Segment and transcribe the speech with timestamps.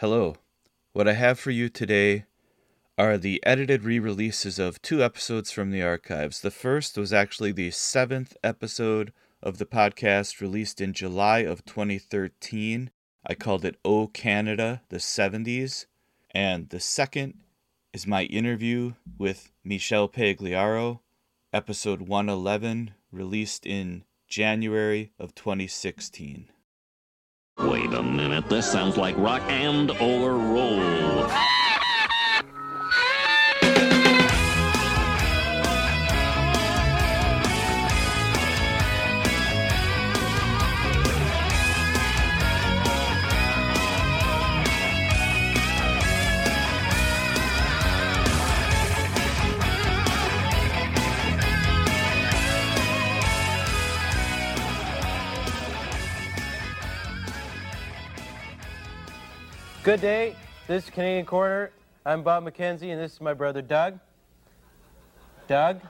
[0.00, 0.36] Hello.
[0.92, 2.24] What I have for you today
[2.96, 6.40] are the edited re releases of two episodes from the archives.
[6.40, 12.92] The first was actually the seventh episode of the podcast released in July of 2013.
[13.26, 15.86] I called it Oh Canada, the 70s.
[16.30, 17.34] And the second
[17.92, 21.00] is my interview with Michel Pagliaro,
[21.52, 26.50] episode 111, released in January of 2016.
[27.60, 31.57] Wait a minute, this sounds like rock and or roll.
[59.88, 60.36] Good day.
[60.66, 61.70] This is Canadian Corner.
[62.04, 63.98] I'm Bob McKenzie, and this is my brother Doug.
[65.46, 65.80] Doug?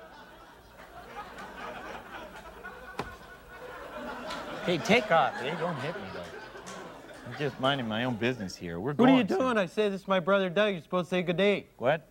[4.64, 5.34] Hey, take off.
[5.40, 6.20] Hey, don't hit me, though.
[7.26, 8.78] I'm just minding my own business here.
[8.78, 9.10] We're going.
[9.10, 9.58] What are you doing?
[9.58, 10.74] I say this is my brother Doug.
[10.74, 11.66] You're supposed to say good day.
[11.78, 12.06] What?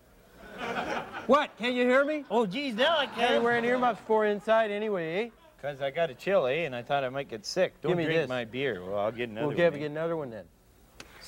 [1.26, 1.56] What?
[1.56, 2.26] Can't you hear me?
[2.30, 3.42] Oh, geez, now I You're can't.
[3.42, 5.30] wearing earmuffs for inside anyway, eh?
[5.56, 6.66] Because I got a chill, eh?
[6.66, 7.80] And I thought I might get sick.
[7.80, 8.28] Don't Give me drink this.
[8.28, 8.84] my beer.
[8.84, 9.80] Well, I'll get another we'll get, one.
[9.80, 10.44] get another one then.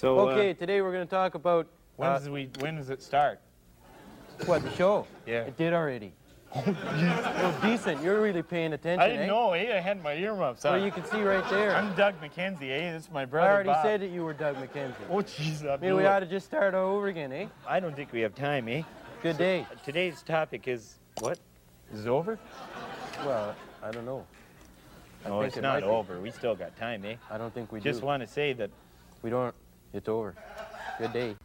[0.00, 1.66] So, uh, okay, today we're going to talk about
[1.96, 3.38] when, uh, does we, when does it start?
[4.46, 5.06] what the show.
[5.26, 5.42] Yeah.
[5.42, 6.14] It did already.
[6.56, 8.02] well, decent.
[8.02, 8.98] You're really paying attention.
[8.98, 9.26] I didn't eh?
[9.26, 9.76] know, eh?
[9.76, 10.72] I had my earmuffs on.
[10.72, 11.76] Well, you can see right there.
[11.76, 12.92] I'm Doug McKenzie, eh?
[12.92, 13.50] This is my brother.
[13.50, 13.84] I already Bob.
[13.84, 14.94] said that you were Doug McKenzie.
[15.10, 17.48] Oh, jeez, I Maybe we ought to just start all over again, eh?
[17.68, 18.84] I don't think we have time, eh?
[19.22, 19.66] Good day.
[19.84, 21.38] Today's topic is what?
[21.92, 22.38] Is it over?
[23.26, 24.24] Well, I don't know.
[25.26, 25.92] I No, think it's it not might be.
[25.92, 26.18] over.
[26.18, 27.16] We still got time, eh?
[27.30, 27.90] I don't think we Just do.
[27.90, 28.70] Just want to say that
[29.22, 29.54] We don't.
[29.92, 30.36] It's over.
[30.98, 31.36] Good day.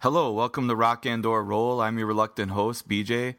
[0.00, 1.80] Hello, welcome to Rock and or Roll.
[1.80, 3.36] I'm your reluctant host, BJ.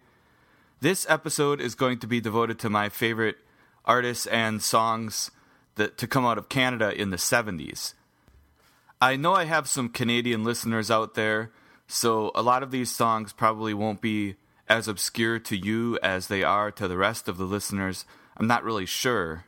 [0.80, 3.36] This episode is going to be devoted to my favorite
[3.84, 5.30] artists and songs
[5.76, 7.96] that to come out of Canada in the 70s.
[9.02, 11.52] I know I have some Canadian listeners out there,
[11.86, 14.36] so a lot of these songs probably won't be
[14.70, 18.06] as obscure to you as they are to the rest of the listeners.
[18.38, 19.46] I'm not really sure.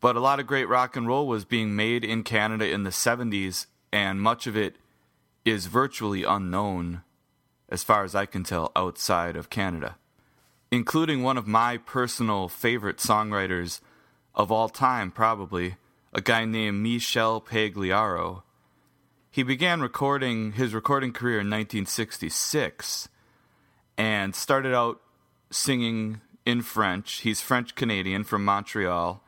[0.00, 2.90] But a lot of great rock and roll was being made in Canada in the
[2.90, 4.76] 70s, and much of it
[5.44, 7.02] is virtually unknown,
[7.68, 9.96] as far as I can tell, outside of Canada,
[10.70, 13.80] including one of my personal favorite songwriters
[14.34, 15.76] of all time, probably,
[16.12, 18.42] a guy named Michel Pagliaro.
[19.30, 23.08] He began recording his recording career in 1966
[23.96, 25.00] and started out
[25.50, 27.20] singing in French.
[27.20, 29.22] He's French Canadian from Montreal.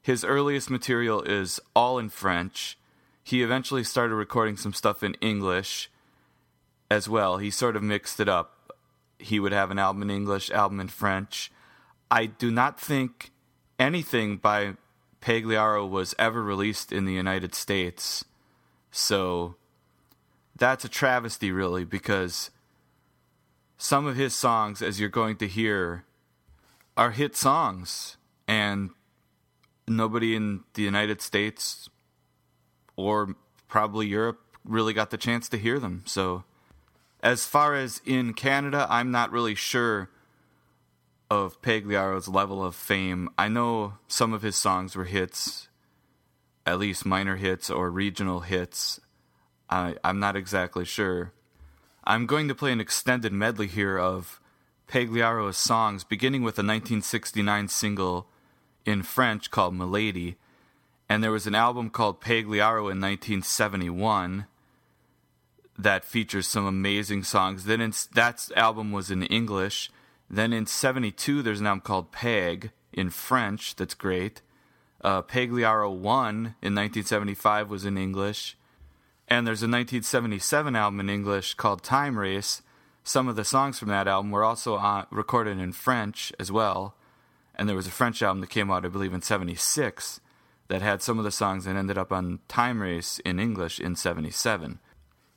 [0.00, 2.78] His earliest material is all in French.
[3.26, 5.90] He eventually started recording some stuff in English
[6.88, 7.38] as well.
[7.38, 8.72] He sort of mixed it up.
[9.18, 11.50] He would have an album in English, album in French.
[12.08, 13.32] I do not think
[13.80, 14.74] anything by
[15.20, 18.24] Pagliaro was ever released in the United States.
[18.92, 19.56] So
[20.54, 22.52] that's a travesty, really, because
[23.76, 26.04] some of his songs, as you're going to hear,
[26.96, 28.18] are hit songs.
[28.46, 28.90] And
[29.88, 31.90] nobody in the United States
[32.96, 33.36] or
[33.68, 36.02] probably Europe really got the chance to hear them.
[36.06, 36.44] So,
[37.22, 40.10] as far as in Canada, I'm not really sure
[41.30, 43.28] of Pagliaro's level of fame.
[43.36, 45.68] I know some of his songs were hits,
[46.64, 49.00] at least minor hits or regional hits.
[49.68, 51.32] I, I'm not exactly sure.
[52.04, 54.40] I'm going to play an extended medley here of
[54.86, 58.28] Pagliaro's songs, beginning with a 1969 single
[58.84, 60.36] in French called Milady,
[61.08, 64.46] and there was an album called Pagliaro in 1971
[65.78, 67.64] that features some amazing songs.
[67.64, 69.90] Then in, that album was in English.
[70.28, 74.40] Then in 72, there's an album called Pag in French that's great.
[75.02, 78.56] Uh, Pagliaro 1 in 1975 was in English.
[79.28, 82.62] And there's a 1977 album in English called Time Race.
[83.04, 86.94] Some of the songs from that album were also on, recorded in French as well.
[87.54, 90.20] And there was a French album that came out, I believe, in 76
[90.68, 93.96] that had some of the songs that ended up on Time Race in English in
[93.96, 94.78] 77.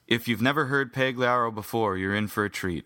[0.08, 2.86] If you've never heard Pagliaro before, you're in for a treat.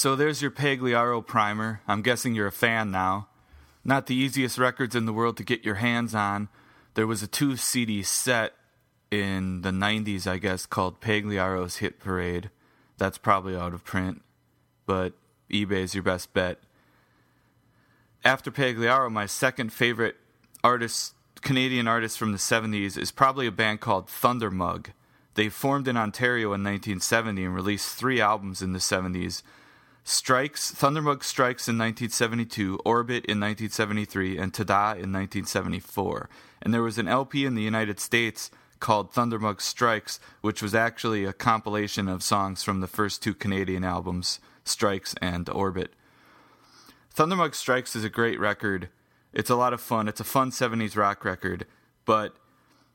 [0.00, 1.82] So there's your Pagliaro primer.
[1.86, 3.28] I'm guessing you're a fan now.
[3.84, 6.48] Not the easiest records in the world to get your hands on.
[6.94, 8.54] There was a two CD set
[9.10, 12.48] in the 90s, I guess, called Pagliaro's Hit Parade.
[12.96, 14.22] That's probably out of print,
[14.86, 15.12] but
[15.50, 16.60] eBay's your best bet.
[18.24, 20.16] After Pagliaro, my second favorite
[20.64, 24.92] artist, Canadian artist from the 70s, is probably a band called Thundermug.
[25.34, 29.42] They formed in Ontario in 1970 and released three albums in the 70s.
[30.10, 36.28] Strikes, Thundermug Strikes in 1972, Orbit in 1973, and Tada in 1974.
[36.60, 41.24] And there was an LP in the United States called Thundermug Strikes, which was actually
[41.24, 45.92] a compilation of songs from the first two Canadian albums, Strikes and Orbit.
[47.14, 48.88] Thundermug Strikes is a great record.
[49.32, 50.08] It's a lot of fun.
[50.08, 51.66] It's a fun 70s rock record,
[52.04, 52.34] but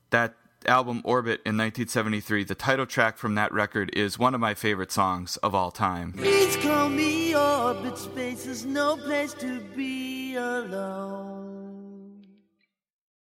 [0.10, 0.36] that
[0.68, 4.92] album Orbit in 1973, the title track from that record is one of my favorite
[4.92, 6.14] songs of all time.
[6.14, 7.98] Please call me orbit.
[7.98, 12.26] Space is no place to be alone.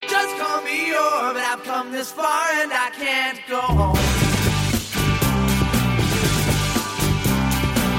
[0.02, 1.42] Just call me orbit.
[1.42, 3.96] I've come this far and I can't go home.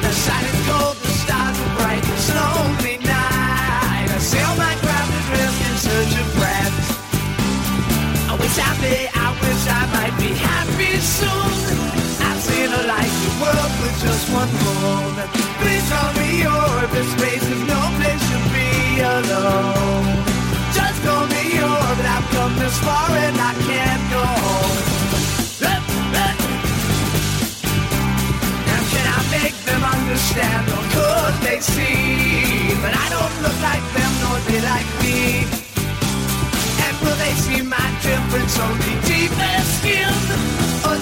[0.02, 4.08] The sun is cold, the stars are bright, it's lonely night.
[4.10, 6.98] I sail my craft adrift in search of friends.
[8.30, 9.17] I Someday I
[9.48, 11.54] wish I might be happy soon.
[12.28, 15.14] I've seen a light the world with just one moon.
[15.62, 17.08] Please tell me your orbit.
[17.16, 18.70] Space is no place to be
[19.16, 20.08] alone.
[20.78, 24.78] Just call me your but I've come this far and I can't go home.
[28.70, 32.76] Now can I make them understand or could they see?
[32.84, 35.20] But I don't look like them nor they like me.
[36.86, 39.07] And will they see my difference only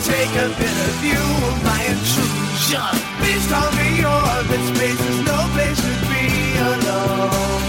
[0.06, 2.94] take a bitter view of my intrusion?
[3.20, 6.26] Please call me orbit, space is no place to be
[6.62, 7.62] alone.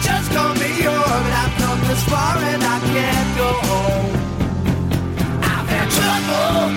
[0.00, 4.12] Just call me your orbit, I've come this far and I can't go home.
[5.52, 6.72] I've had trouble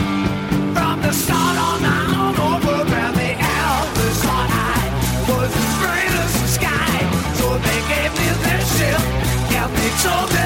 [0.76, 4.84] from the start on down over where the elders thought I
[5.32, 6.96] was as great as the sky.
[7.40, 9.02] So they gave me their ship,
[9.56, 10.39] told me to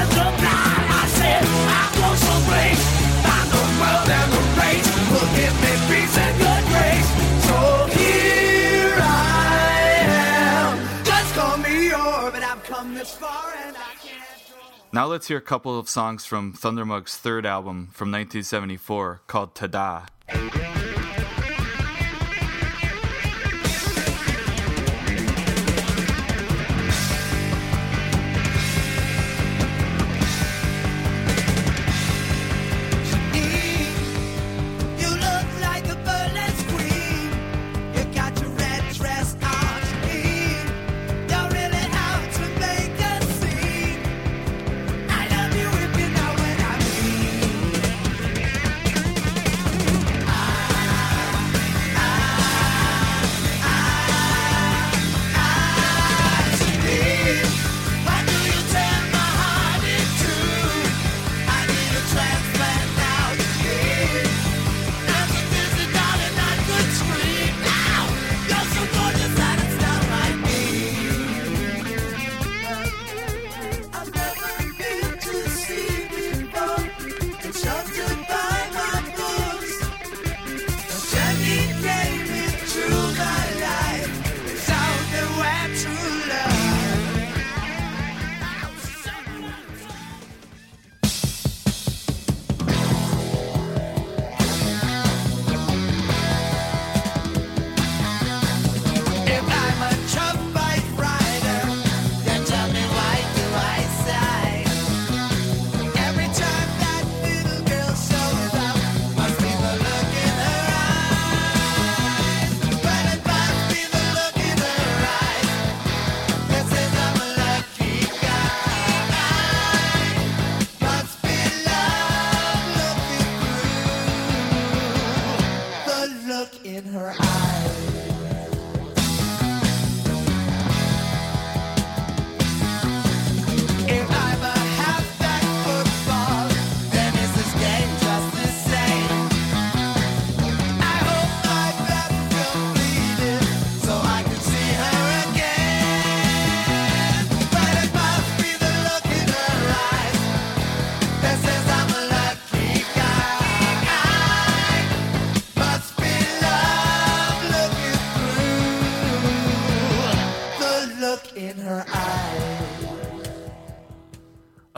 [14.94, 20.06] Now let's hear a couple of songs from Thundermug's third album from 1974 called Tada.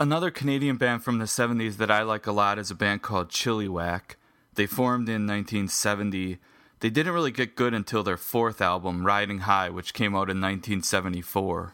[0.07, 3.27] Another Canadian band from the 70s that I like a lot is a band called
[3.27, 4.15] Chilliwack.
[4.55, 6.37] They formed in 1970.
[6.79, 10.39] They didn't really get good until their fourth album, Riding High, which came out in
[10.39, 11.73] 1974.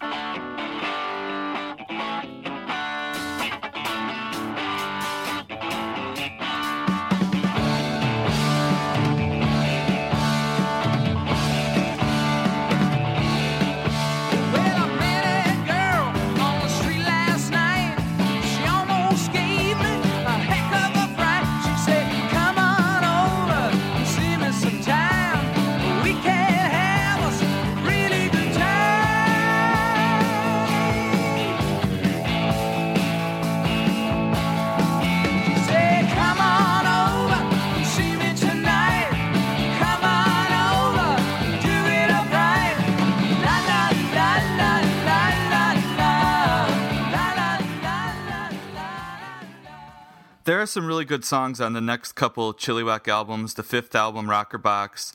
[50.74, 55.14] Some really good songs on the next couple Chilliwack albums, the fifth album, Rocker Box,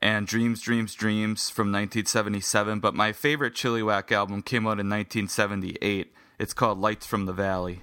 [0.00, 2.80] and Dreams, Dreams, Dreams from 1977.
[2.80, 6.10] But my favorite Chilliwack album came out in 1978.
[6.38, 7.82] It's called Lights from the Valley.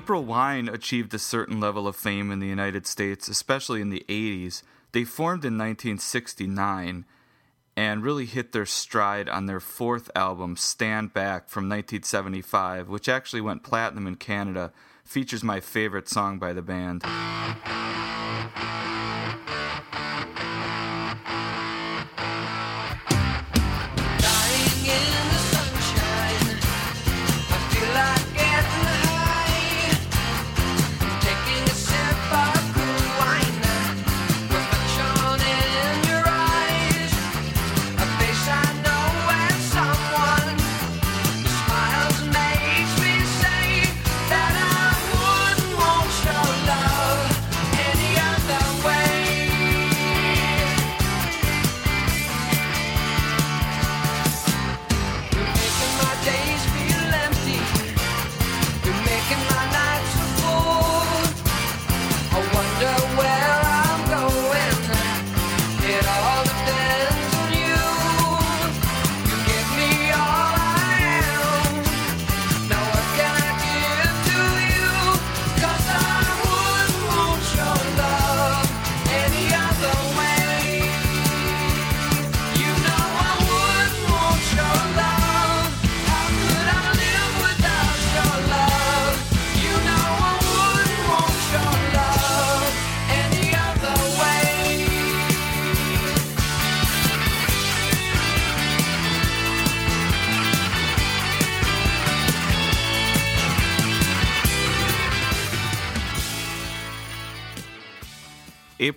[0.00, 4.02] April Wine achieved a certain level of fame in the United States, especially in the
[4.08, 4.62] 80s.
[4.92, 7.04] They formed in 1969
[7.76, 13.42] and really hit their stride on their fourth album, Stand Back, from 1975, which actually
[13.42, 14.72] went platinum in Canada.
[15.04, 17.04] Features my favorite song by the band.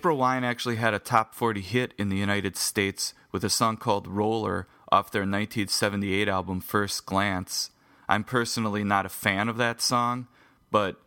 [0.04, 3.78] April Wine actually had a top 40 hit in the United States with a song
[3.78, 7.70] called Roller off their 1978 album First Glance.
[8.06, 10.26] I'm personally not a fan of that song,
[10.70, 11.00] but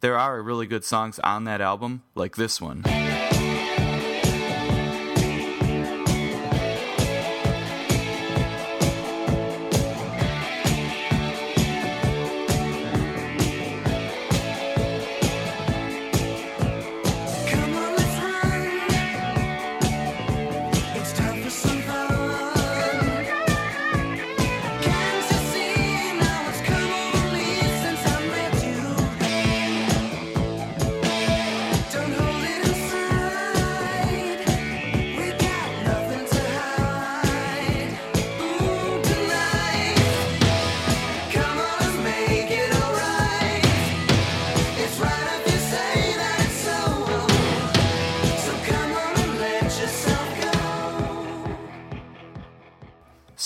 [0.00, 2.84] there are really good songs on that album, like this one.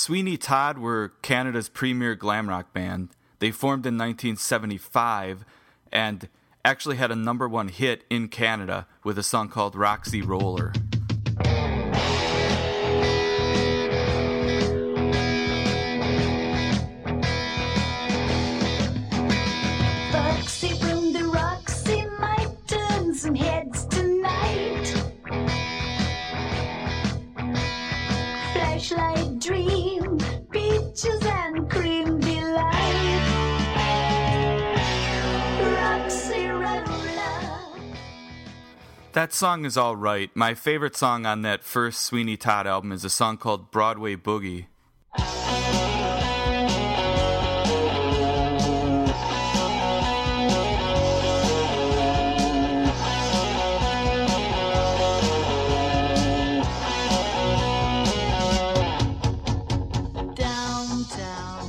[0.03, 3.11] Sweeney Todd were Canada's premier glam rock band.
[3.39, 5.45] They formed in 1975
[5.93, 6.27] and
[6.65, 10.73] actually had a number one hit in Canada with a song called Roxy Roller.
[39.21, 40.31] That song is all right.
[40.35, 44.65] My favorite song on that first Sweeney Todd album is a song called Broadway Boogie.
[60.35, 61.61] Downtown,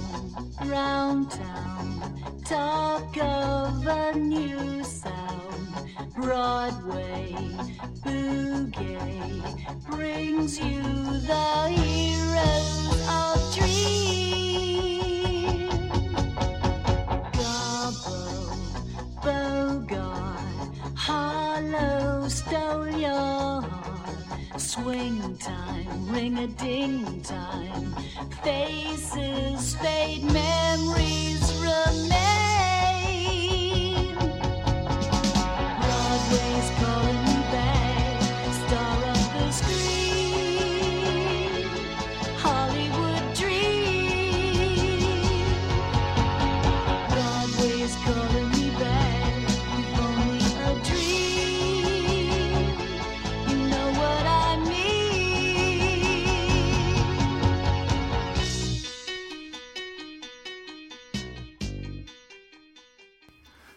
[8.71, 14.89] boogie brings you the heroes of dream.
[17.31, 18.53] Gable,
[19.23, 24.59] Bogart, Harlow stole your heart.
[24.61, 27.95] Swing time, ring a ding time.
[28.43, 32.70] Faces fade, memories remain.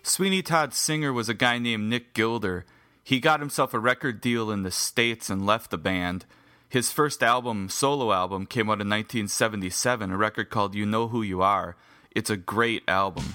[0.07, 2.67] Sweeney Todd's singer was a guy named Nick Gilder.
[3.03, 6.27] He got himself a record deal in the States and left the band.
[6.69, 11.23] His first album, solo album, came out in 1977, a record called You Know Who
[11.23, 11.75] You Are.
[12.11, 13.33] It's a great album.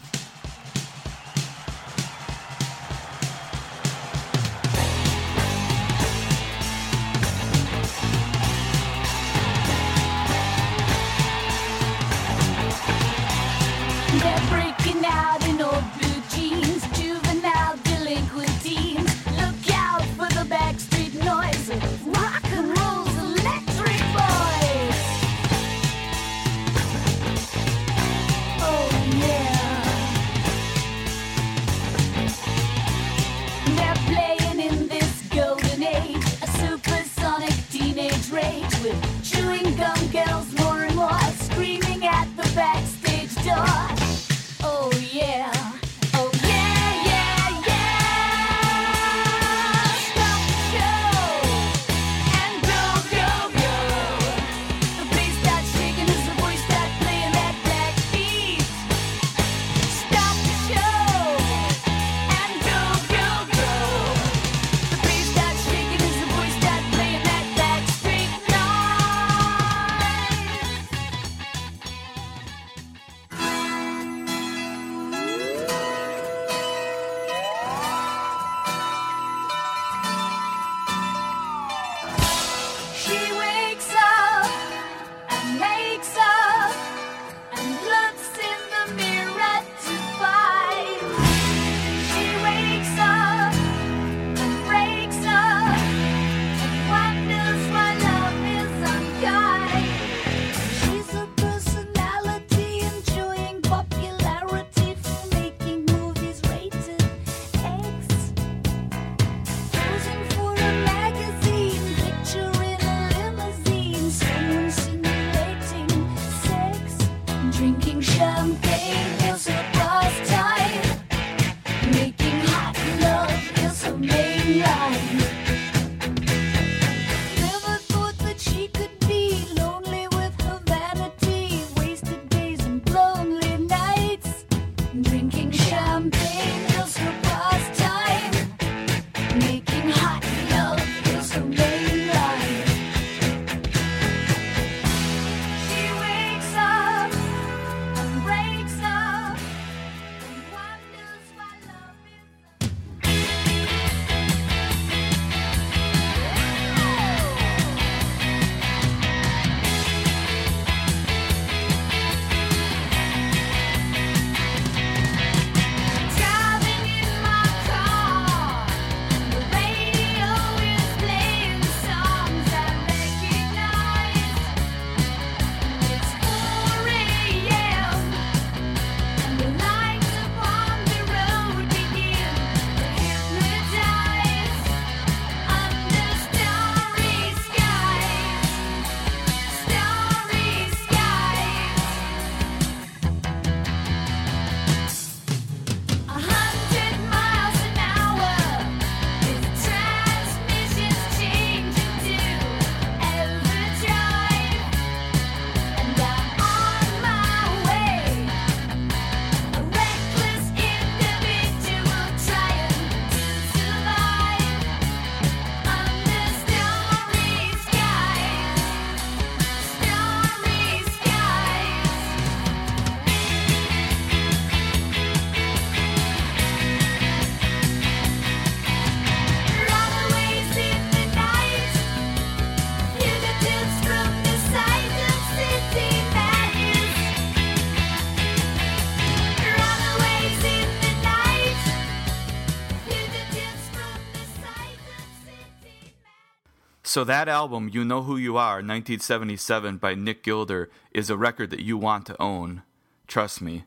[246.89, 251.51] So that album, You Know Who You Are, 1977 by Nick Gilder, is a record
[251.51, 252.63] that you want to own.
[253.05, 253.65] Trust me.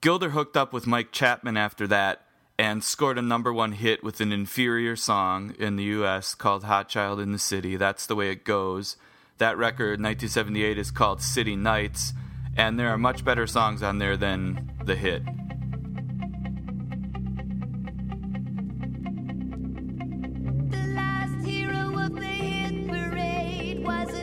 [0.00, 2.22] Gilder hooked up with Mike Chapman after that
[2.58, 6.88] and scored a number one hit with an inferior song in the US called Hot
[6.88, 7.76] Child in the City.
[7.76, 8.96] That's the way it goes.
[9.38, 12.14] That record, 1978, is called City Nights,
[12.56, 15.22] and there are much better songs on there than the hit.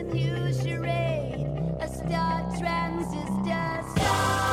[0.02, 1.46] a new charade,
[1.80, 3.82] a star transistor.
[3.94, 4.51] Star.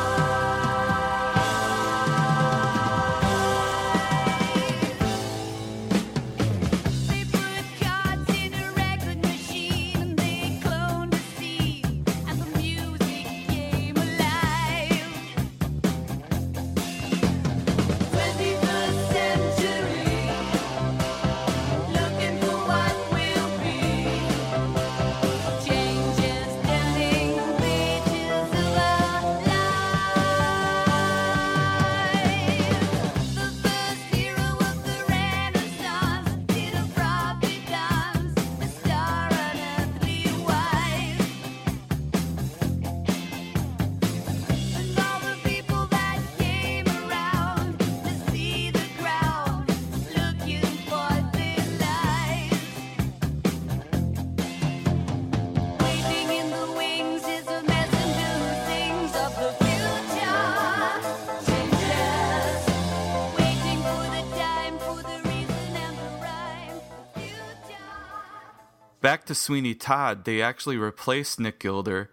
[69.09, 72.11] Back to Sweeney Todd, they actually replaced Nick Gilder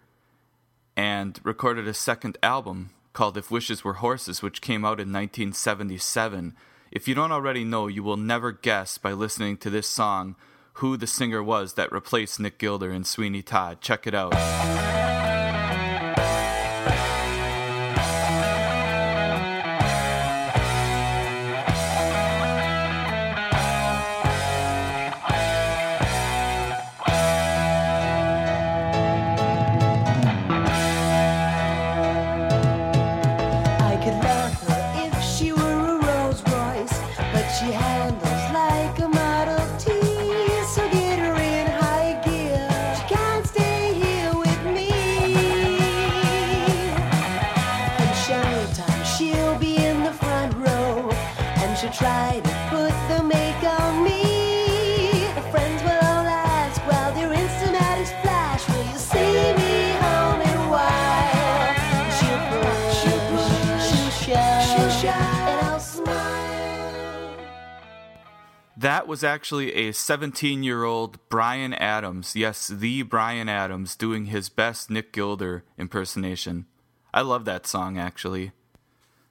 [0.97, 6.57] and recorded a second album called If Wishes Were Horses, which came out in 1977.
[6.91, 10.37] If you don't already know, you will never guess by listening to this song
[10.77, 13.83] who the singer was that replaced Nick Gilder in Sweeney Todd.
[13.83, 14.33] Check it out.
[68.87, 74.49] That was actually a 17 year old Bryan Adams, yes, the Bryan Adams, doing his
[74.49, 76.67] best Nick Gilder impersonation.
[77.13, 78.53] I love that song, actually.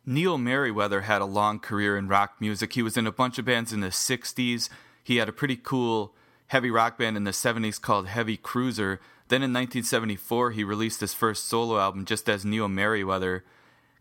[0.06, 2.74] Neil Merryweather had a long career in rock music.
[2.74, 4.68] He was in a bunch of bands in the 60s.
[5.01, 6.14] He had a pretty cool
[6.47, 8.99] heavy rock band in the 70s called Heavy Cruiser.
[9.30, 13.45] Then in 1974, he released his first solo album just as Neil Merryweather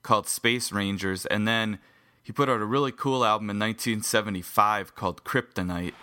[0.03, 1.27] called Space Rangers.
[1.27, 1.79] And then
[2.25, 5.95] he put out a really cool album in 1975 called Kryptonite.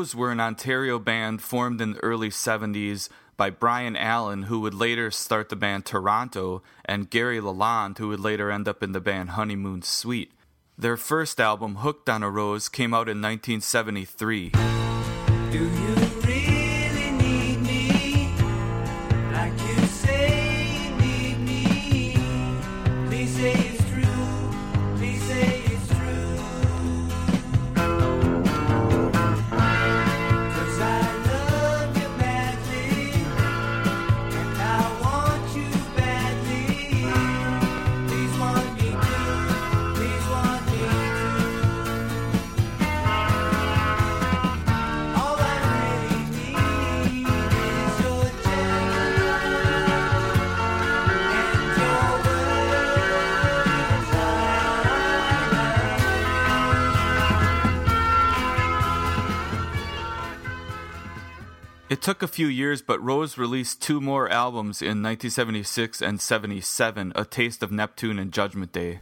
[0.00, 4.72] Rose were an Ontario band formed in the early 70s by Brian Allen, who would
[4.72, 9.00] later start the band Toronto, and Gary Lalonde, who would later end up in the
[9.02, 10.32] band Honeymoon Suite.
[10.78, 14.52] Their first album, Hooked on a Rose, came out in 1973.
[61.90, 67.12] It took a few years, but Rose released two more albums in 1976 and 77
[67.16, 69.00] A Taste of Neptune and Judgment Day.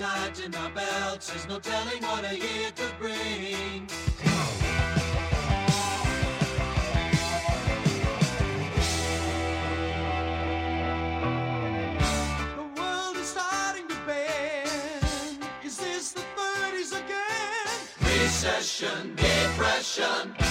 [0.00, 1.28] tied in our belts.
[1.28, 3.86] There's no telling what a year could bring.
[12.56, 15.44] The world is starting to bend.
[15.62, 18.22] Is this the 30s again?
[18.22, 20.49] Recession, depression.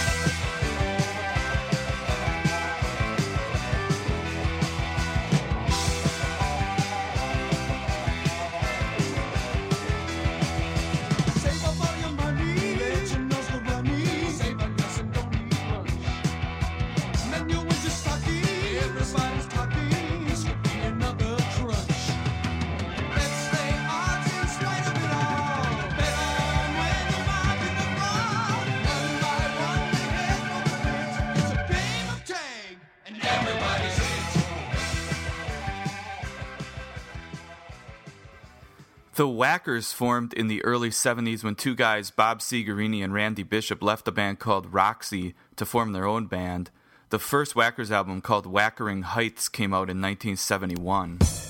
[39.20, 43.84] The Wackers formed in the early 70s when two guys, Bob Segarini and Randy Bishop,
[43.84, 46.72] left a band called Roxy to form their own band.
[47.10, 51.49] The first Wackers album, called Wackering Heights, came out in 1971.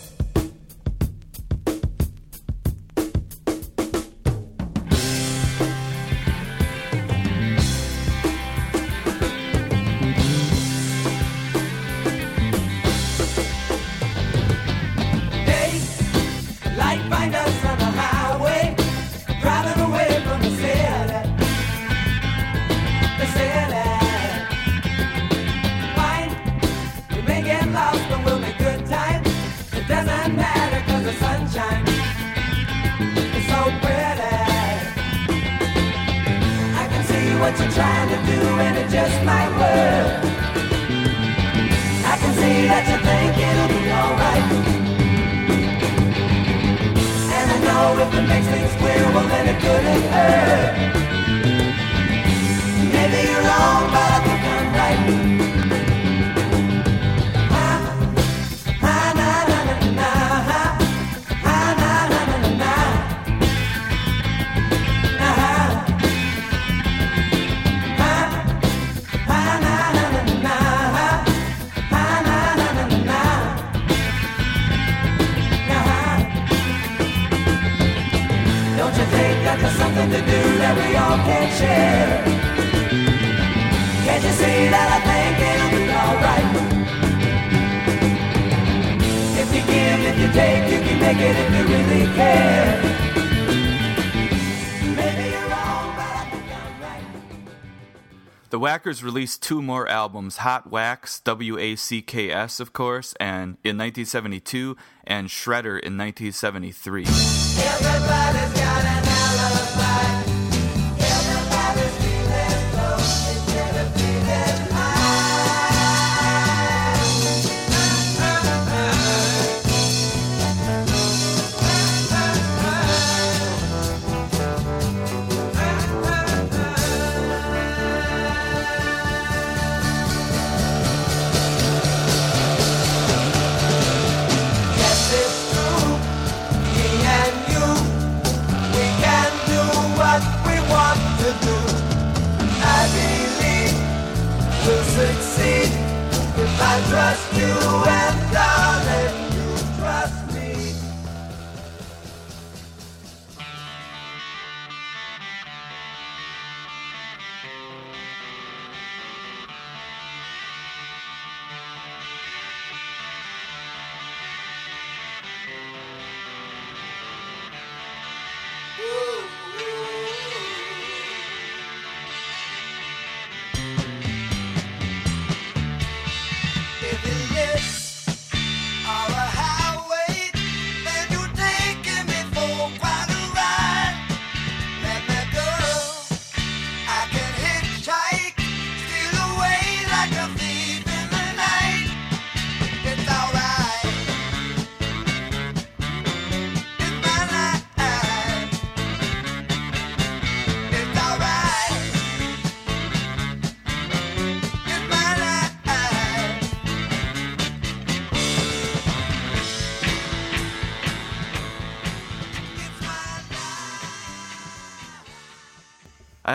[98.69, 103.57] Wackers released two more albums, Hot Wax, W A C K S, of course, and
[103.63, 107.05] in 1972, and Shredder in 1973.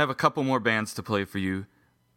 [0.05, 1.65] Have a couple more bands to play for you.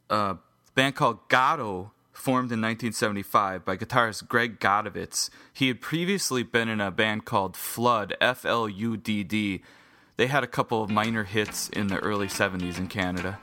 [0.09, 0.35] A
[0.75, 5.29] band called Goddo formed in 1975 by guitarist Greg Godovitz.
[5.53, 9.61] He had previously been in a band called Fludd, F L U D D.
[10.17, 13.39] They had a couple of minor hits in the early 70s in Canada.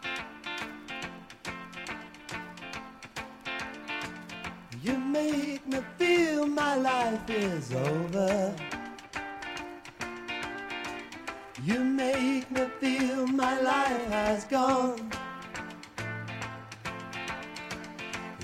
[4.83, 8.55] You make me feel my life is over.
[11.67, 15.11] You make me feel my life has gone.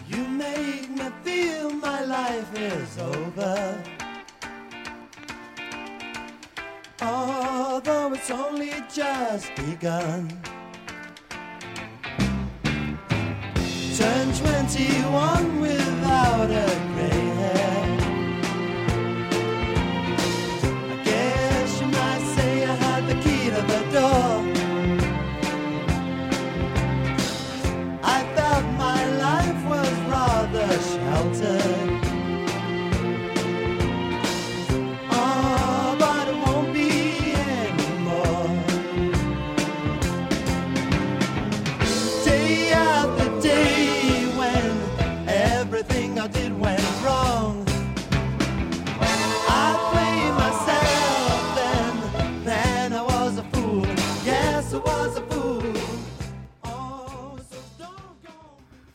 [0.08, 3.84] You make me feel my life is over.
[7.02, 10.40] Although it's only just begun.
[13.98, 16.89] Turn 21 without a
[24.04, 24.29] olvidar.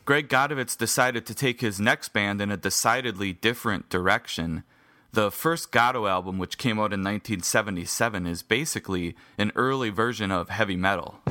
[0.05, 4.63] Greg Godovitz decided to take his next band in a decidedly different direction.
[5.11, 10.49] The first Goddo album, which came out in 1977, is basically an early version of
[10.49, 11.21] heavy metal.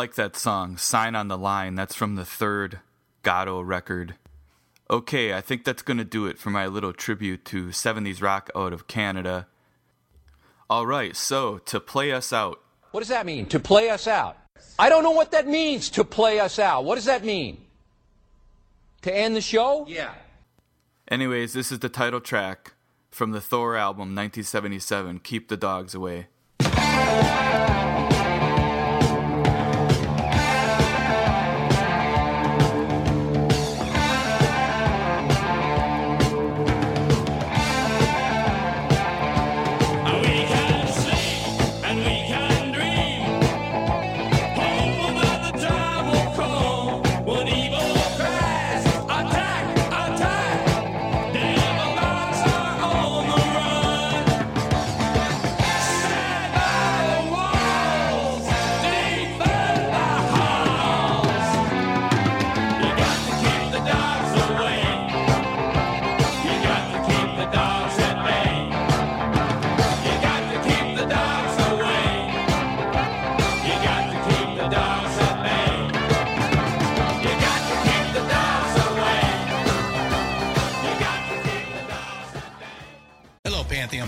[0.05, 1.73] Like that song, Sign on the Line.
[1.73, 2.79] That's from the third
[3.23, 4.13] Goddo record.
[4.87, 8.51] Okay, I think that's going to do it for my little tribute to 70s rock
[8.55, 9.47] out of Canada.
[10.69, 13.47] All right, so to play us out, What does that mean?
[13.47, 14.37] To play us out?
[14.77, 16.85] I don't know what that means, to play us out.
[16.85, 17.65] What does that mean?
[19.01, 19.87] To end the show?
[19.89, 20.13] Yeah.
[21.09, 22.73] Anyways, this is the title track
[23.09, 26.27] from the Thor album 1977, Keep the Dogs Away.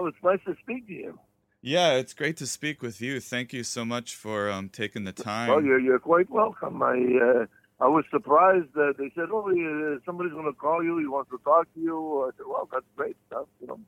[0.00, 1.18] Well, it's nice to speak to you.
[1.60, 3.20] Yeah, it's great to speak with you.
[3.20, 5.50] Thank you so much for um, taking the time.
[5.50, 6.82] Well, you're, you're quite welcome.
[6.82, 7.46] I uh,
[7.80, 10.96] I was surprised that they said, "Oh, uh, somebody's going to call you.
[10.96, 13.80] He wants to talk to you." I said, "Well, that's great stuff." You know.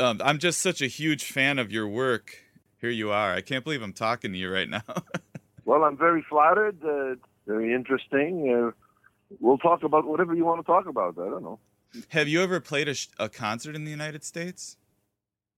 [0.00, 2.44] Um, I'm just such a huge fan of your work.
[2.80, 3.34] Here you are.
[3.34, 4.82] I can't believe I'm talking to you right now.
[5.64, 6.82] Well, I'm very flattered.
[6.82, 7.16] Uh,
[7.46, 8.48] very interesting.
[8.50, 8.70] Uh,
[9.38, 11.18] we'll talk about whatever you want to talk about.
[11.18, 11.58] I don't know.
[12.08, 14.78] Have you ever played a, sh- a concert in the United States?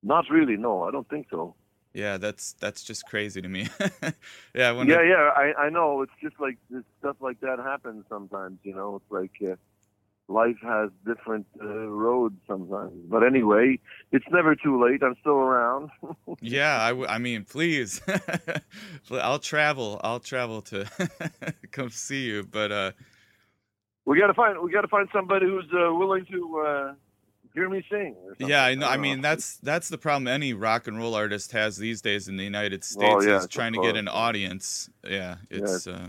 [0.02, 0.56] Not really.
[0.56, 1.54] No, I don't think so.
[1.92, 3.68] Yeah, that's that's just crazy to me.
[4.54, 5.30] yeah, when yeah, yeah.
[5.36, 6.02] I I know.
[6.02, 8.58] It's just like this stuff like that happens sometimes.
[8.62, 9.32] You know, it's like.
[9.42, 9.56] Uh,
[10.28, 13.80] Life has different uh, roads sometimes, but anyway,
[14.12, 15.02] it's never too late.
[15.02, 15.90] I'm still around.
[16.40, 16.80] yeah.
[16.80, 18.00] I, w- I mean, please,
[19.10, 20.00] I'll travel.
[20.04, 20.86] I'll travel to
[21.72, 22.44] come see you.
[22.44, 22.92] But uh,
[24.04, 26.94] we got to find we got to find somebody who's uh, willing to uh,
[27.54, 28.16] hear me sing.
[28.38, 28.86] Yeah, I know.
[28.86, 32.28] I don't mean, that's that's the problem any rock and roll artist has these days
[32.28, 34.90] in the United States Well, yeah, is trying to get an audience.
[35.04, 35.86] Yeah, it's.
[35.86, 35.86] Yes.
[35.86, 36.08] Uh,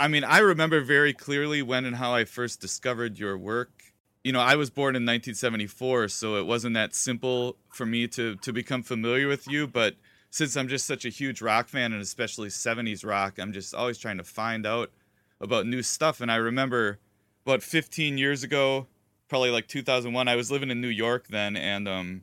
[0.00, 3.82] I mean, I remember very clearly when and how I first discovered your work.
[4.22, 8.36] You know, I was born in 1974, so it wasn't that simple for me to
[8.36, 9.66] to become familiar with you.
[9.66, 9.96] But
[10.30, 13.98] since I'm just such a huge rock fan, and especially 70s rock, I'm just always
[13.98, 14.92] trying to find out
[15.40, 16.20] about new stuff.
[16.20, 16.98] And I remember
[17.46, 18.86] about 15 years ago,
[19.28, 22.22] probably like 2001, I was living in New York then, and um,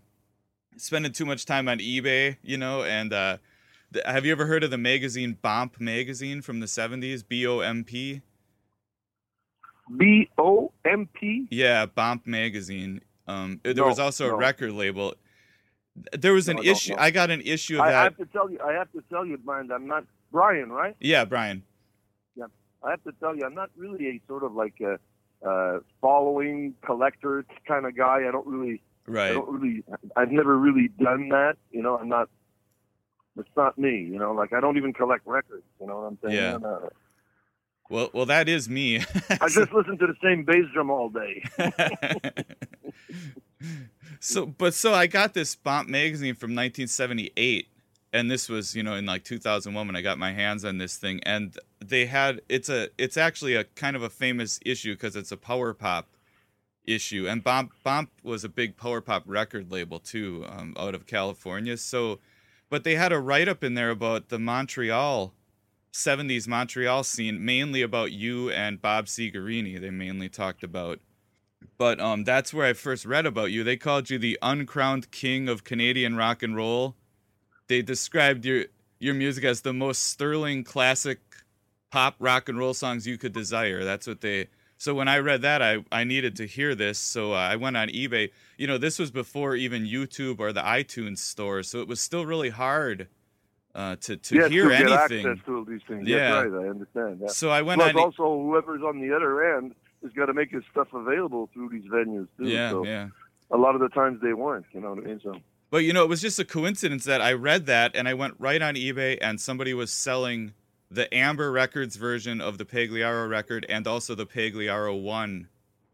[0.77, 2.83] spending too much time on eBay, you know.
[2.83, 3.37] And uh,
[3.93, 7.23] th- have you ever heard of the magazine Bomp magazine from the 70s?
[7.27, 8.21] B O M P.
[9.97, 11.47] B O M P.
[11.51, 13.01] Yeah, Bomp magazine.
[13.27, 14.35] Um, there No, was also no.
[14.35, 15.15] a record label.
[16.11, 16.93] There was an No, issue.
[16.97, 18.59] I got an issue of I, I have to tell you.
[18.63, 19.71] I have to tell you, mind.
[19.71, 20.95] I'm not Brian, right?
[20.99, 21.63] Yeah, Brian.
[22.35, 22.45] Yeah.
[22.83, 24.99] I have to tell you, I'm not really a sort of like a
[25.45, 28.25] uh, following collector kind of guy.
[28.27, 28.81] I don't really.
[29.07, 29.31] right.
[29.31, 29.83] I don't really.
[30.15, 31.55] I've never really done that.
[31.71, 32.29] You know, I'm not.
[33.37, 34.01] It's not me.
[34.11, 35.63] You know, like I don't even collect records.
[35.79, 36.35] You know what I'm saying?
[36.35, 36.57] Yeah.
[36.57, 36.93] Not-
[37.89, 38.97] Well, well, that is me.
[39.29, 41.43] I just listen to the same bass drum all day.
[44.19, 47.67] so but so I got this Bomp magazine from 1978
[48.13, 50.97] and this was you know in like 2001 when I got my hands on this
[50.97, 51.57] thing and
[51.89, 55.37] they had it's a it's actually a kind of a famous issue because it's a
[55.37, 56.07] power pop
[56.85, 61.07] issue and Bomp Bomp was a big power pop record label too um, out of
[61.07, 62.19] California so
[62.69, 65.33] but they had a write up in there about the Montreal
[65.93, 70.99] 70s Montreal scene mainly about you and Bob Segarini they mainly talked about
[71.77, 73.63] but um, that's where I first read about you.
[73.63, 76.95] They called you the uncrowned king of Canadian rock and roll.
[77.67, 78.65] They described your
[78.99, 81.19] your music as the most sterling classic
[81.91, 83.83] pop rock and roll songs you could desire.
[83.83, 84.47] That's what they.
[84.77, 86.99] So when I read that, I I needed to hear this.
[86.99, 88.31] So uh, I went on eBay.
[88.57, 92.25] You know, this was before even YouTube or the iTunes store, so it was still
[92.25, 93.07] really hard
[93.75, 95.27] uh, to to yeah, hear to get anything.
[95.27, 96.07] access to these things.
[96.07, 96.41] Yeah.
[96.41, 96.65] That's right.
[96.65, 97.19] I understand.
[97.21, 97.27] Yeah.
[97.27, 98.01] So I went Plus, on.
[98.01, 101.83] also whoever's on the other end has got to make his stuff available through these
[101.85, 102.47] venues too.
[102.47, 103.09] Yeah, so yeah.
[103.51, 104.65] A lot of the times they weren't.
[104.71, 105.19] You know what I mean?
[105.21, 105.35] So.
[105.69, 108.35] But you know, it was just a coincidence that I read that and I went
[108.39, 110.53] right on eBay and somebody was selling
[110.89, 115.47] the Amber Records version of the Pagliaro record and also the Pagliaro 1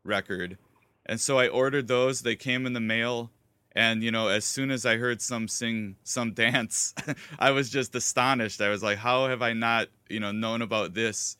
[0.04, 0.58] record.
[1.06, 2.22] And so I ordered those.
[2.22, 3.32] They came in the mail.
[3.74, 6.94] And, you know, as soon as I heard some sing, some dance,
[7.40, 8.62] I was just astonished.
[8.62, 11.38] I was like, how have I not, you know, known about this?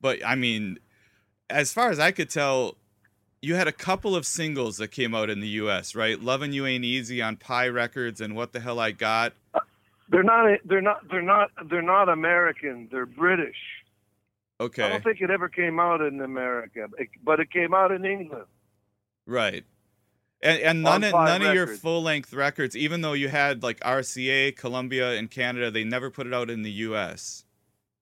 [0.00, 0.78] But I mean,
[1.50, 2.76] as far as I could tell,
[3.40, 6.20] you had a couple of singles that came out in the U.S., right?
[6.20, 9.32] Loving You Ain't Easy" on Pye Records and "What the Hell I Got."
[10.12, 10.58] They're not.
[10.64, 11.08] They're not.
[11.10, 11.50] They're not.
[11.68, 12.88] They're not American.
[12.92, 13.56] They're British.
[14.60, 14.84] Okay.
[14.84, 16.86] I don't think it ever came out in America,
[17.24, 18.44] but it came out in England.
[19.26, 19.64] right.
[20.44, 23.78] And, and none of none of your full length records, even though you had like
[23.80, 27.44] RCA, Columbia, and Canada, they never put it out in the U.S.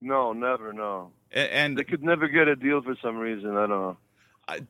[0.01, 0.73] No, never.
[0.73, 1.13] No.
[1.35, 3.51] A- And, They could never get a deal for some reason.
[3.59, 3.97] I don't know.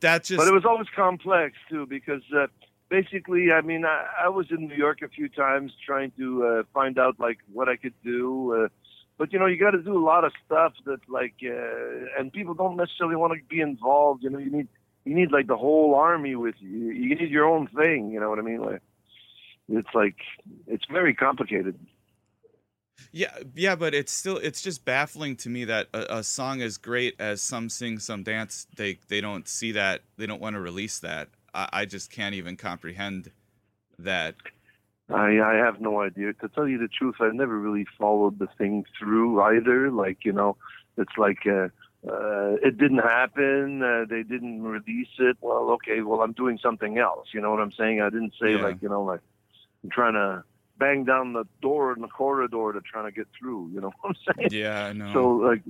[0.00, 2.48] That just but it was always complex too because uh,
[2.90, 6.62] basically i mean I, I was in new york a few times trying to uh,
[6.74, 8.68] find out like what i could do uh,
[9.16, 12.32] but you know you got to do a lot of stuff that like uh, and
[12.32, 14.68] people don't necessarily want to be involved you know you need
[15.04, 18.28] you need like the whole army with you you need your own thing you know
[18.28, 18.82] what i mean like
[19.68, 20.16] it's like
[20.66, 21.78] it's very complicated
[23.12, 26.76] Yeah, yeah, but it's still it's just baffling to me that a, a song as
[26.76, 30.60] great as "Some Sing, Some Dance" they they don't see that they don't want to
[30.60, 31.28] release that.
[31.54, 33.30] I, I just can't even comprehend
[33.98, 34.36] that.
[35.08, 36.32] I I have no idea.
[36.34, 39.90] To tell you the truth, I never really followed the thing through either.
[39.90, 40.56] Like you know,
[40.96, 41.68] it's like uh,
[42.08, 43.82] uh, it didn't happen.
[43.82, 45.36] Uh, they didn't release it.
[45.40, 46.00] Well, okay.
[46.02, 47.28] Well, I'm doing something else.
[47.34, 48.00] You know what I'm saying?
[48.00, 48.62] I didn't say Yeah.
[48.62, 49.20] like you know like
[49.82, 50.44] I'm trying to
[50.78, 53.70] bang down the door in the corridor to try to get through.
[53.74, 54.48] You know what I'm saying?
[54.52, 55.12] Yeah, I know.
[55.12, 55.62] So like,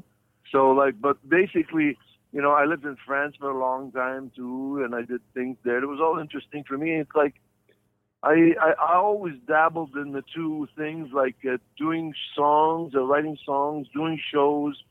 [0.53, 1.97] so like, but basically,
[2.33, 5.57] you know, I lived in France for a long time too, and I did things
[5.65, 5.83] there.
[5.83, 6.93] It was all interesting for me.
[6.97, 7.35] It's like
[8.23, 13.37] I I, I always dabbled in the two things, like uh, doing songs, uh, writing
[13.45, 14.83] songs, doing shows,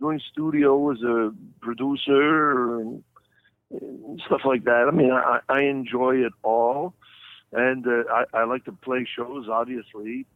[0.00, 3.04] doing studio as a producer, and,
[3.70, 4.86] and stuff like that.
[4.88, 6.94] I mean, I, I enjoy it all,
[7.52, 10.26] and uh, I, I like to play shows, obviously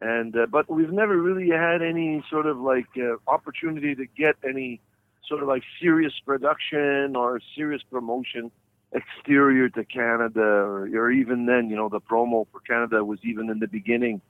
[0.00, 4.36] and uh, but we've never really had any sort of like uh, opportunity to get
[4.46, 4.80] any
[5.28, 8.50] sort of like serious production or serious promotion
[8.92, 13.50] exterior to Canada or, or even then you know the promo for Canada was even
[13.50, 14.20] in the beginning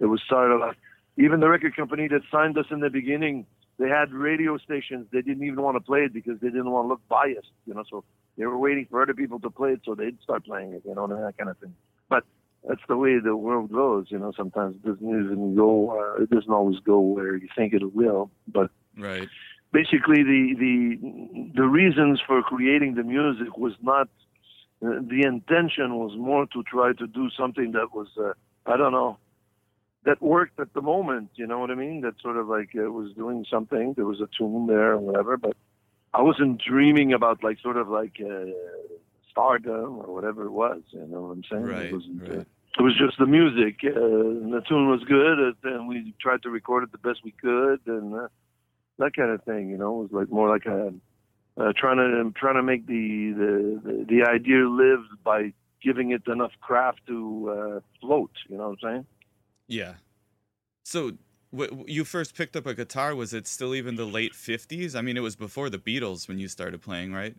[0.00, 0.76] it was sort of like
[1.18, 3.46] even the record company that signed us in the beginning
[3.78, 6.84] they had radio stations they didn't even want to play it because they didn't want
[6.84, 8.04] to look biased you know so
[8.36, 10.94] they were waiting for other people to play it so they'd start playing it, you
[10.94, 11.74] know, and that kind of thing.
[12.08, 12.24] But
[12.68, 14.32] that's the way the world goes, you know.
[14.36, 15.90] Sometimes it doesn't even go.
[15.98, 18.30] Uh, it doesn't always go where you think it will.
[18.46, 19.28] But Right.
[19.80, 20.76] Basically, the the
[21.60, 24.08] the reasons for creating the music was not.
[24.84, 28.34] Uh, the intention was more to try to do something that was, uh,
[28.72, 29.16] I don't know,
[30.04, 31.30] that worked at the moment.
[31.40, 31.96] You know what I mean?
[32.02, 33.94] That sort of like uh, was doing something.
[33.96, 35.56] There was a tune there or whatever, but
[36.12, 38.52] I wasn't dreaming about like sort of like uh,
[39.30, 40.82] stardom or whatever it was.
[40.90, 41.62] You know what I'm saying?
[41.64, 42.46] Right, It, wasn't, uh, right.
[42.78, 43.98] it was just the music, uh,
[44.42, 47.80] and the tune was good, and we tried to record it the best we could,
[47.86, 48.28] and uh,
[48.98, 49.70] that kind of thing.
[49.70, 50.92] You know, it was like more like a
[51.58, 56.22] uh, trying to trying to make the, the the the idea live by giving it
[56.26, 58.30] enough craft to uh, float.
[58.48, 59.06] You know what I'm saying?
[59.68, 59.94] Yeah.
[60.84, 61.12] So
[61.52, 63.14] w- you first picked up a guitar.
[63.14, 64.94] Was it still even the late fifties?
[64.94, 67.36] I mean, it was before the Beatles when you started playing, right?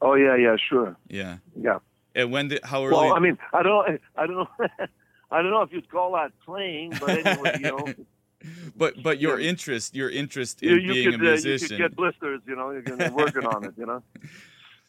[0.00, 1.38] Oh yeah, yeah, sure, Yeah.
[1.56, 1.78] yeah.
[2.14, 2.94] And when did how early?
[2.94, 4.48] Well, I mean, I don't I don't know,
[5.30, 7.94] I don't know if you'd call that playing, but anyway, you know,
[8.76, 11.68] but but your interest, your interest in you, you being could a uh, you musician.
[11.68, 14.02] could get blisters, you know, you're working on it, you know.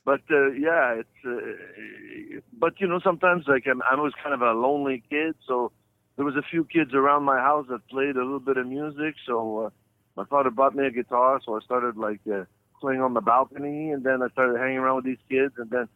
[0.05, 1.25] But uh, yeah, it's.
[1.25, 5.71] Uh, but you know, sometimes like I'm, I was kind of a lonely kid, so
[6.17, 9.15] there was a few kids around my house that played a little bit of music.
[9.25, 9.69] So uh,
[10.17, 12.43] my father bought me a guitar, so I started like uh,
[12.81, 15.87] playing on the balcony, and then I started hanging around with these kids, and then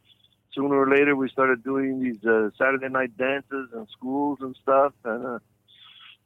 [0.54, 4.94] sooner or later we started doing these uh, Saturday night dances in schools and stuff,
[5.04, 5.40] and uh,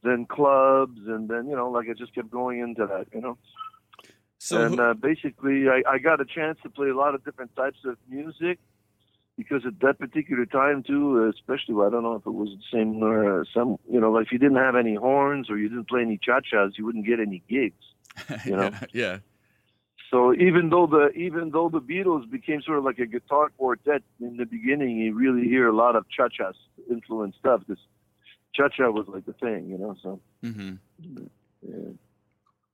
[0.04, 3.38] then clubs, and then you know, like I just kept going into that, you know.
[4.38, 7.56] So and uh, basically, I, I got a chance to play a lot of different
[7.56, 8.58] types of music
[9.38, 13.02] because at that particular time too, especially I don't know if it was the same
[13.04, 15.88] or uh, some, you know, like if you didn't have any horns or you didn't
[15.88, 17.86] play any cha-chas, you wouldn't get any gigs.
[18.46, 18.64] You know.
[18.64, 19.18] yeah, yeah.
[20.10, 24.04] So even though the even though the Beatles became sort of like a guitar quartet
[24.20, 26.52] in the beginning, you really hear a lot of cha-cha
[26.90, 27.62] influenced stuff.
[27.66, 27.82] Because
[28.54, 29.96] cha-cha was like the thing, you know.
[30.02, 30.74] So hmm
[31.62, 31.92] yeah.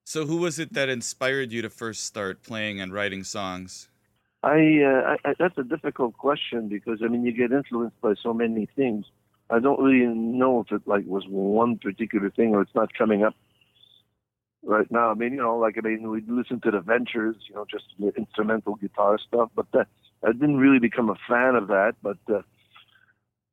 [0.04, 3.90] So who was it that inspired you to first start playing and writing songs?
[4.44, 8.14] I, uh, I, I that's a difficult question because I mean you get influenced by
[8.22, 9.06] so many things.
[9.49, 13.24] I don't really know if it like was one particular thing or it's not coming
[13.24, 13.36] up
[14.64, 15.10] right now.
[15.10, 17.86] I mean, you know, like I mean, we listen to the Ventures, you know, just
[17.99, 19.88] the instrumental guitar stuff, but that
[20.24, 21.95] I didn't really become a fan of that.
[22.02, 22.41] But uh,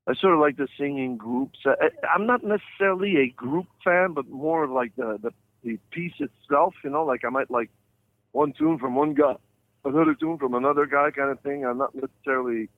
[0.06, 1.60] I sort of like the singing groups.
[1.64, 5.30] I, I'm not necessarily a group fan, but more of like the, the
[5.62, 6.74] the piece itself.
[6.84, 7.70] You know, like I might like
[8.32, 9.36] one tune from one guy,
[9.84, 11.64] another tune from another guy, kind of thing.
[11.64, 12.68] I'm not necessarily.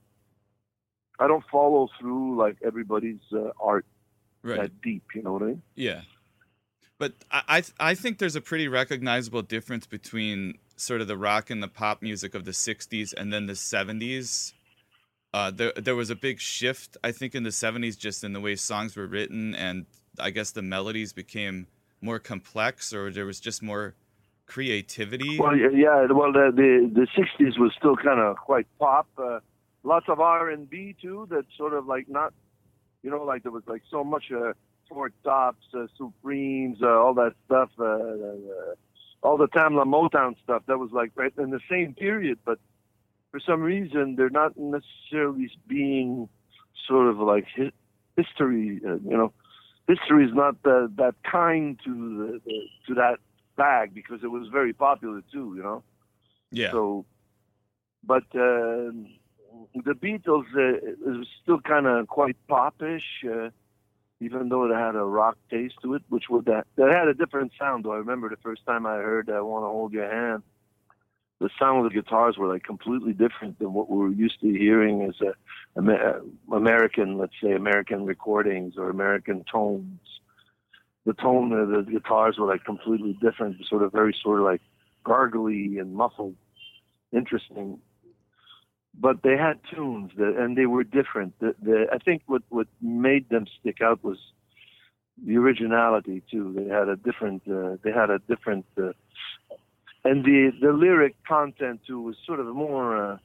[1.19, 3.86] I don't follow through like everybody's uh, art
[4.47, 4.61] Right.
[4.61, 5.03] that deep.
[5.15, 5.62] You know what I mean?
[5.74, 6.03] Yeah.
[6.98, 11.62] But I, I think there's a pretty recognizable difference between sort of the rock and
[11.62, 14.53] the pop music of the 60s and then the 70s.
[15.36, 18.40] Uh, there, there was a big shift, I think, in the 70s just in the
[18.40, 19.84] way songs were written, and
[20.18, 21.66] I guess the melodies became
[22.00, 23.94] more complex, or there was just more
[24.46, 25.38] creativity.
[25.38, 26.06] Well, yeah.
[26.10, 29.08] Well, the the, the '60s was still kind of quite pop.
[29.18, 29.40] Uh,
[29.82, 31.26] lots of R and B too.
[31.28, 32.32] That sort of like not,
[33.02, 34.54] you know, like there was like so much uh,
[34.88, 37.70] Four Tops, uh, Supremes, uh, all that stuff.
[37.78, 38.74] Uh, uh,
[39.22, 40.62] all the Tamla Motown stuff.
[40.66, 42.58] That was like right in the same period, but
[43.36, 46.26] for some reason they're not necessarily being
[46.88, 47.72] sort of like hi-
[48.16, 48.80] history.
[48.82, 49.32] Uh, you know,
[49.86, 53.16] history is not uh, that kind to the, the to that
[53.56, 55.52] bag because it was very popular too.
[55.54, 55.82] You know.
[56.50, 56.70] yeah.
[56.70, 57.04] So,
[58.02, 58.88] but uh,
[59.84, 63.50] the Beatles uh, it was still kind of quite popish, uh,
[64.18, 67.12] even though it had a rock taste to it, which would that that had a
[67.12, 67.84] different sound.
[67.84, 70.42] Though I remember the first time I heard "I Want to Hold Your Hand,"
[71.40, 74.48] the sound of the guitars were like completely different than what we were used to
[74.48, 75.34] hearing as a,
[75.78, 76.22] Amer-
[76.52, 80.00] American, let's say, American recordings or American tones.
[81.04, 84.62] The tone of the guitars were like completely different, sort of very sort of like
[85.04, 86.34] gargly and muffled,
[87.12, 87.78] interesting.
[88.98, 91.38] But they had tunes that, and they were different.
[91.38, 94.18] The, the, I think what what made them stick out was
[95.24, 96.54] the originality too.
[96.56, 97.42] They had a different.
[97.46, 98.92] Uh, they had a different, uh,
[100.06, 103.18] and the the lyric content too was sort of more uh,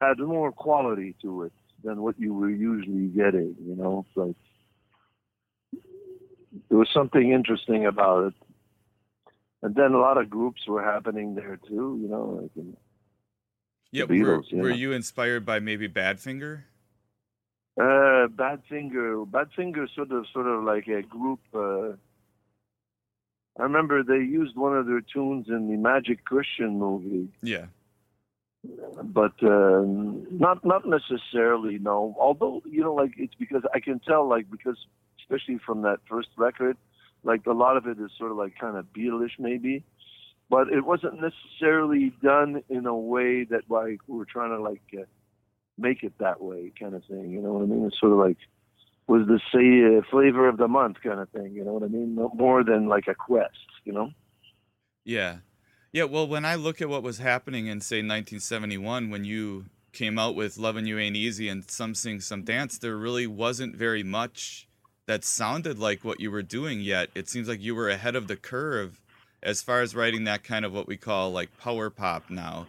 [0.00, 1.52] had more quality to it
[1.84, 3.54] than what you were usually getting.
[3.64, 4.36] You know, It's like
[6.68, 8.34] there was something interesting about it.
[9.62, 12.40] And then a lot of groups were happening there too, you know.
[12.42, 12.76] Like in,
[13.90, 14.04] yeah.
[14.06, 14.62] the were, Beatles, yeah.
[14.62, 16.62] were you inspired by maybe Badfinger?
[17.78, 21.40] uh, Badfinger, Badfinger, sort of, sort of like a group.
[21.54, 21.96] Uh,
[23.58, 27.28] I remember they used one of their tunes in the Magic Christian movie.
[27.42, 27.66] Yeah.
[29.02, 29.82] but uh,
[30.30, 31.78] not not necessarily.
[31.78, 34.76] No, although you know, like it's because I can tell, like because
[35.20, 36.76] especially from that first record,
[37.24, 39.84] like a lot of it is sort of like kind of Beatlish maybe,
[40.50, 44.82] but it wasn't necessarily done in a way that like we were trying to like
[44.96, 45.02] uh,
[45.76, 47.30] make it that way, kind of thing.
[47.30, 47.86] You know what I mean?
[47.86, 48.38] It's sort of like
[49.08, 51.52] was the say uh, flavor of the month kind of thing.
[51.54, 52.14] You know what I mean?
[52.14, 53.56] No more than like a quest.
[53.84, 54.10] You know?
[55.04, 55.38] Yeah.
[55.90, 60.18] Yeah, well, when I look at what was happening in, say, 1971, when you came
[60.18, 64.02] out with "Loving You Ain't Easy and Some Sing, Some Dance, there really wasn't very
[64.02, 64.68] much
[65.06, 67.08] that sounded like what you were doing yet.
[67.14, 69.00] It seems like you were ahead of the curve
[69.42, 72.66] as far as writing that kind of what we call like power pop now.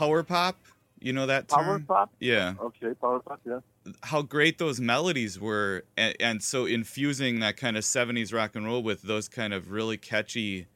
[0.00, 0.56] Power pop,
[0.98, 1.64] you know that term?
[1.64, 2.14] Power pop?
[2.20, 2.54] Yeah.
[2.58, 3.38] Okay, power pop.
[3.44, 3.60] Yeah.
[4.02, 8.64] how great those melodies were and, and so infusing that kind of 70s rock and
[8.64, 10.66] roll with those kind of really catchy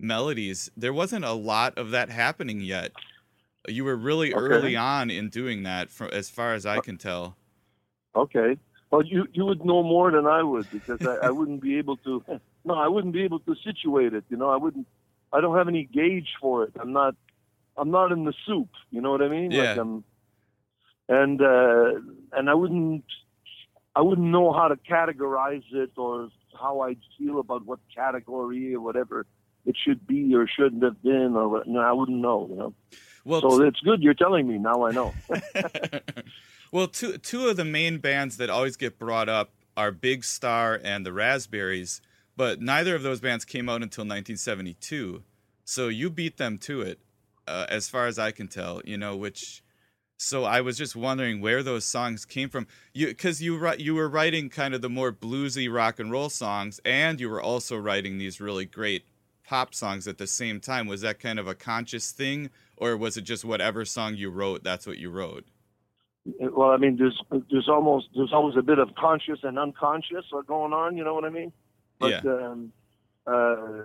[0.00, 2.90] melodies there wasn't a lot of that happening yet
[3.68, 4.42] you were really Okay.
[4.54, 7.36] early on in doing that from as far as i uh, can tell
[8.14, 8.56] Okay.
[8.90, 11.96] Well, you you would know more than I would because I, I wouldn't be able
[11.98, 12.22] to.
[12.64, 14.24] No, I wouldn't be able to situate it.
[14.28, 14.86] You know, I wouldn't.
[15.32, 16.72] I don't have any gauge for it.
[16.80, 17.14] I'm not.
[17.76, 18.68] I'm not in the soup.
[18.90, 19.50] You know what I mean?
[19.50, 19.80] Like Yeah.
[19.80, 20.04] I'm,
[21.08, 22.00] and uh,
[22.32, 23.04] and I wouldn't.
[23.94, 28.80] I wouldn't know how to categorize it or how I'd feel about what category or
[28.80, 29.26] whatever
[29.66, 31.68] it should be or shouldn't have been or what.
[31.68, 32.46] No, I wouldn't know.
[32.48, 32.74] You know.
[33.24, 34.86] Well, so t- it's good you're telling me now.
[34.86, 35.14] I know.
[36.72, 40.80] well two two of the main bands that always get brought up are big star
[40.82, 42.00] and the raspberries
[42.36, 45.22] but neither of those bands came out until 1972
[45.64, 46.98] so you beat them to it
[47.46, 49.62] uh, as far as i can tell you know which
[50.16, 54.08] so i was just wondering where those songs came from you because you you were
[54.08, 58.18] writing kind of the more bluesy rock and roll songs and you were also writing
[58.18, 59.04] these really great
[59.46, 63.16] pop songs at the same time was that kind of a conscious thing or was
[63.16, 65.44] it just whatever song you wrote that's what you wrote
[66.24, 67.20] well, I mean, there's
[67.50, 70.96] there's almost there's always a bit of conscious and unconscious going on.
[70.96, 71.52] You know what I mean?
[71.98, 72.32] But Yeah.
[72.32, 72.72] um,
[73.26, 73.82] uh,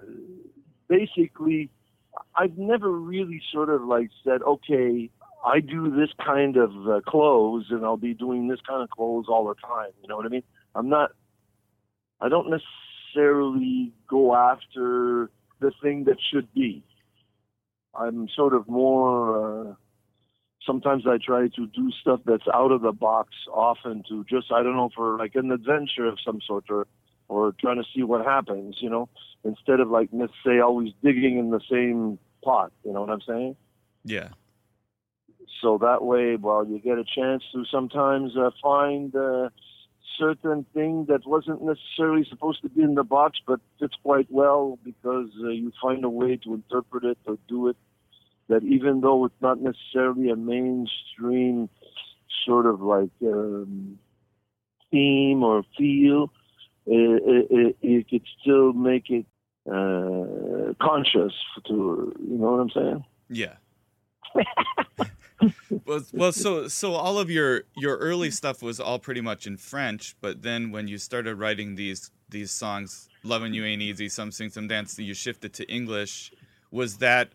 [0.87, 1.69] basically,
[2.35, 5.09] I've never really sort of like said, okay,
[5.45, 9.25] I do this kind of uh, clothes, and I'll be doing this kind of clothes
[9.29, 9.91] all the time.
[10.01, 10.43] You know what I mean?
[10.75, 11.11] I'm not.
[12.19, 15.29] I don't necessarily go after
[15.59, 16.83] the thing that should be.
[17.93, 19.69] I'm sort of more.
[19.69, 19.73] Uh,
[20.65, 24.63] sometimes I try to do stuff that's out of the box often to just I
[24.63, 26.87] don't know for like an adventure of some sort or
[27.29, 29.09] or trying to see what happens, you know,
[29.47, 33.21] instead of like let's say always digging in the same pot, you know what I'm
[33.21, 33.55] saying?
[34.03, 34.29] yeah
[35.61, 39.51] So that way, well, you get a chance to sometimes uh, find a
[40.19, 44.79] certain thing that wasn't necessarily supposed to be in the box, but fits quite well
[44.83, 47.77] because uh, you find a way to interpret it or do it
[48.49, 51.69] that even though it's not necessarily a mainstream
[52.45, 53.99] sort of like um,
[54.89, 56.31] theme or feel,
[56.85, 59.25] it, it, it, it could still make it
[59.67, 61.33] uh, conscious
[61.67, 63.05] to, you know what I'm saying?
[63.29, 63.55] Yeah.
[65.85, 69.57] well, well, so so all of your your early stuff was all pretty much in
[69.57, 74.31] French, but then when you started writing these these songs, "Loving You Ain't Easy," "Some
[74.31, 76.31] Sing Some Dance," you shifted to English.
[76.71, 77.29] Was that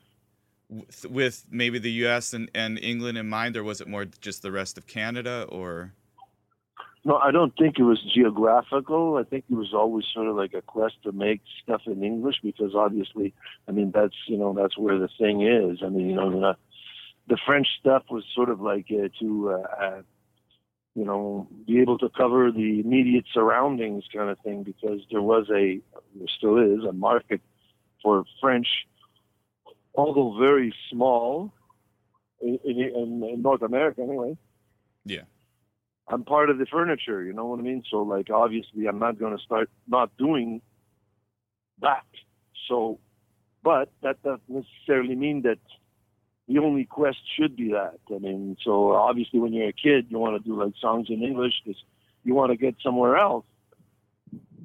[0.68, 2.32] with, with maybe the U.S.
[2.32, 5.46] and, and England in mind, or was it more just the rest of Canada?
[5.48, 5.92] Or
[7.04, 9.16] No, I don't think it was geographical.
[9.16, 12.36] I think it was always sort of like a quest to make stuff in English
[12.44, 13.34] because obviously,
[13.68, 15.80] I mean, that's you know that's where the thing is.
[15.84, 16.56] I mean, you know, the,
[17.26, 20.02] the French stuff was sort of like uh, to uh, uh,
[20.94, 25.46] you know be able to cover the immediate surroundings kind of thing because there was
[25.50, 25.80] a
[26.14, 27.40] there still is a market
[28.00, 28.68] for French,
[29.96, 31.52] although very small
[32.40, 34.36] in, in, in North America anyway.
[35.04, 35.22] yeah,
[36.12, 37.82] I'm part of the furniture, you know what I mean?
[37.90, 40.60] So like obviously I'm not going to start not doing
[41.80, 42.04] that.
[42.68, 42.98] So
[43.64, 45.58] but that doesn't necessarily mean that
[46.48, 47.98] the only quest should be that.
[48.14, 51.22] I mean, so obviously when you're a kid, you want to do like songs in
[51.22, 51.82] English because
[52.24, 53.46] you want to get somewhere else.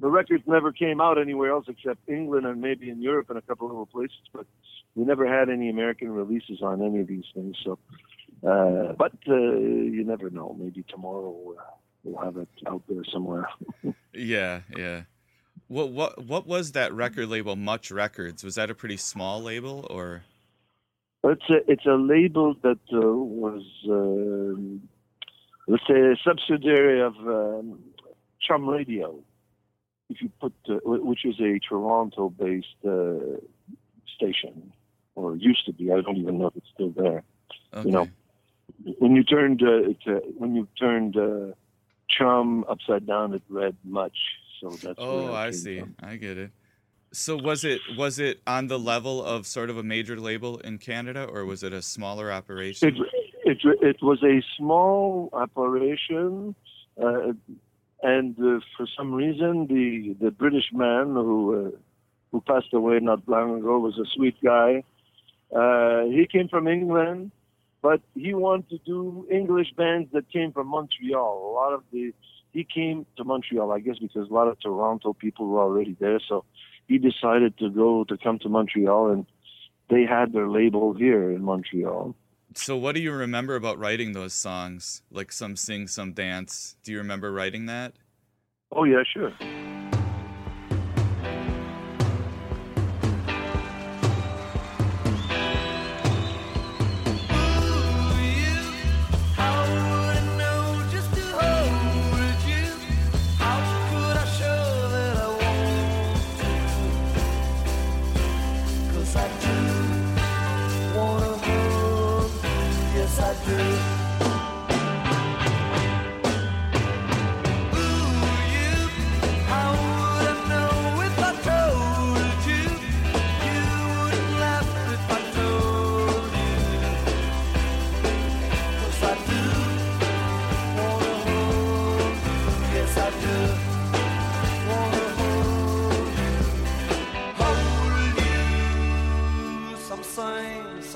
[0.00, 3.42] The records never came out anywhere else except England and maybe in Europe and a
[3.42, 4.46] couple of other places, but
[4.94, 7.56] we never had any American releases on any of these things.
[7.64, 7.78] So,
[8.46, 10.56] uh, but uh, you never know.
[10.58, 11.62] Maybe tomorrow uh,
[12.04, 13.48] we'll have it out there somewhere.
[14.12, 15.02] yeah, yeah.
[15.66, 17.56] What what what was that record label?
[17.56, 18.44] Much Records.
[18.44, 20.22] Was that a pretty small label, or?
[21.24, 24.88] It's a, it's a label that uh, was, um,
[25.66, 27.80] let's say, a subsidiary of um,
[28.40, 29.18] Chum Radio.
[30.08, 33.40] If you put, uh, which is a Toronto-based uh,
[34.16, 34.72] station,
[35.16, 35.92] or used to be.
[35.92, 37.24] I don't even know if it's still there.
[37.74, 37.88] Okay.
[37.88, 38.08] You know,
[38.98, 41.54] when you turned uh, uh, when you turned uh,
[42.08, 44.16] Chum upside down, it read much.
[44.60, 44.94] So that's.
[44.98, 45.80] Oh, I see.
[45.80, 45.94] from.
[46.02, 46.50] I get it.
[47.12, 50.78] So was it was it on the level of sort of a major label in
[50.78, 52.88] Canada, or was it a smaller operation?
[52.88, 52.94] It,
[53.44, 56.54] it, it was a small operation,
[57.02, 57.32] uh,
[58.02, 61.78] and uh, for some reason, the, the British man who uh,
[62.30, 64.84] who passed away not long ago was a sweet guy.
[65.54, 67.32] Uh, he came from England,
[67.88, 71.32] but he wanted to do English bands that came from Montreal.
[71.50, 72.12] A lot of the
[72.52, 76.20] he came to Montreal, I guess, because a lot of Toronto people were already there.
[76.28, 76.44] So
[76.86, 79.24] he decided to go to come to Montreal, and
[79.88, 82.14] they had their label here in Montreal.
[82.54, 85.00] So what do you remember about writing those songs?
[85.10, 86.76] Like some sing, some dance.
[86.82, 87.94] Do you remember writing that?
[88.70, 89.32] Oh yeah, sure.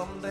[0.02, 0.22] Love.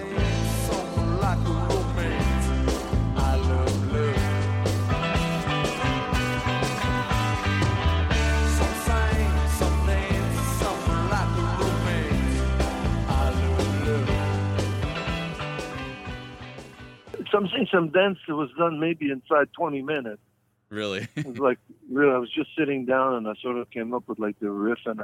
[17.32, 20.22] Something, some dance that was done maybe inside 20 minutes.
[20.70, 21.08] Really?
[21.16, 24.08] It was like, really, I was just sitting down and I sort of came up
[24.08, 25.02] with like the riff and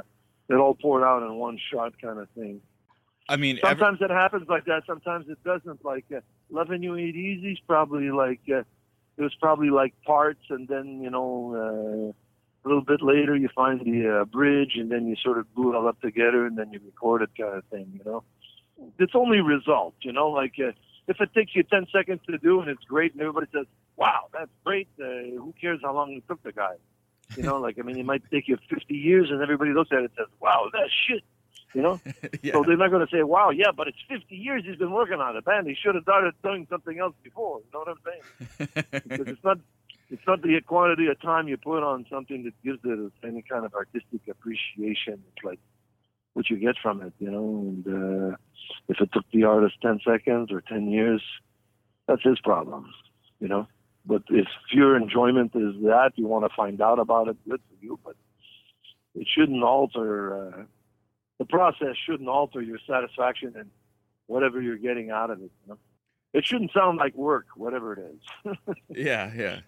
[0.48, 2.60] it all poured out in one shot kind of thing.
[3.28, 4.84] I mean, Sometimes it happens like that.
[4.86, 5.84] Sometimes it doesn't.
[5.84, 8.60] Like uh, "Loving You Ain't Easy" is probably like uh,
[9.16, 12.12] it was probably like parts, and then you know uh,
[12.64, 15.72] a little bit later you find the uh, bridge, and then you sort of glue
[15.72, 17.92] it all up together, and then you record it, kind of thing.
[17.98, 18.24] You know,
[18.98, 19.94] it's only result.
[20.00, 20.72] You know, like uh,
[21.06, 24.28] if it takes you ten seconds to do and it's great, and everybody says, "Wow,
[24.32, 25.04] that's great," uh,
[25.36, 26.76] who cares how long it took the guy?
[27.36, 29.98] You know, like I mean, it might take you 50 years, and everybody looks at
[29.98, 31.22] it and says, "Wow, that's shit."
[31.74, 32.00] You know,
[32.52, 35.20] so they're not going to say, "Wow, yeah," but it's 50 years he's been working
[35.20, 35.66] on it, man.
[35.66, 37.60] He should have started doing something else before.
[37.60, 38.68] You know what I'm saying?
[39.08, 39.58] because it's not,
[40.10, 43.66] it's not the quantity of time you put on something that gives it any kind
[43.66, 45.22] of artistic appreciation.
[45.36, 45.60] It's like
[46.32, 47.48] what you get from it, you know.
[47.84, 48.36] And uh,
[48.88, 51.22] if it took the artist 10 seconds or 10 years,
[52.06, 52.90] that's his problem,
[53.40, 53.66] you know.
[54.06, 57.84] But if your enjoyment is that, you want to find out about it, good for
[57.84, 57.98] you.
[58.02, 58.16] But
[59.14, 60.48] it shouldn't alter.
[60.48, 60.62] Uh,
[61.38, 63.70] the process shouldn't alter your satisfaction and
[64.26, 65.50] whatever you're getting out of it.
[65.64, 65.78] You know?
[66.34, 68.56] It shouldn't sound like work, whatever it is.
[68.90, 69.60] yeah, yeah.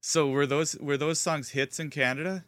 [0.00, 2.44] So were those were those songs hits in Canada?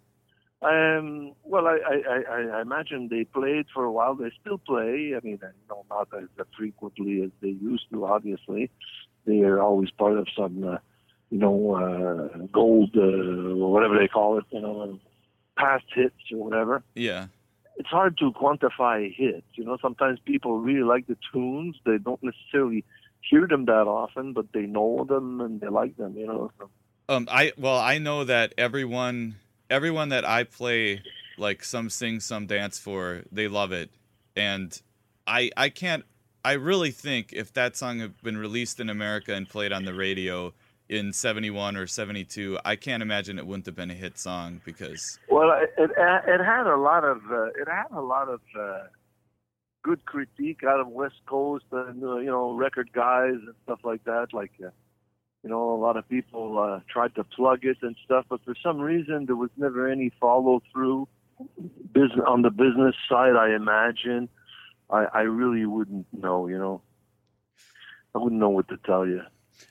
[0.62, 4.14] Um, well, I, I, I, I imagine they played for a while.
[4.14, 5.12] They still play.
[5.14, 8.06] I mean, you know, not as frequently as they used to.
[8.06, 8.70] Obviously,
[9.26, 10.78] they are always part of some, uh,
[11.30, 14.44] you know, uh, gold uh, or whatever they call it.
[14.50, 14.98] You know,
[15.58, 16.82] past hits or whatever.
[16.94, 17.26] Yeah.
[17.76, 19.46] It's hard to quantify hits.
[19.54, 21.76] You know, sometimes people really like the tunes.
[21.84, 22.84] They don't necessarily
[23.20, 26.16] hear them that often, but they know them and they like them.
[26.16, 26.50] You know.
[26.58, 26.70] So.
[27.08, 29.36] Um, I well, I know that everyone,
[29.70, 31.02] everyone that I play,
[31.38, 33.90] like some sing, some dance for, they love it,
[34.34, 34.80] and
[35.26, 36.04] I, I can't.
[36.44, 39.94] I really think if that song had been released in America and played on the
[39.94, 40.54] radio
[40.88, 45.18] in '71 or '72, I can't imagine it wouldn't have been a hit song because
[45.28, 48.84] Well, it it, had a lot of uh, it had a lot of uh,
[49.82, 54.04] good critique out of West Coast and uh, you know record guys and stuff like
[54.04, 54.28] that.
[54.32, 54.70] Like uh,
[55.46, 58.56] you know, a lot of people uh, tried to plug it and stuff, but for
[58.60, 61.06] some reason there was never any follow through.
[61.92, 64.28] Business on the business side, I imagine.
[64.90, 66.48] I, I really wouldn't know.
[66.48, 66.82] You know,
[68.12, 69.20] I wouldn't know what to tell you.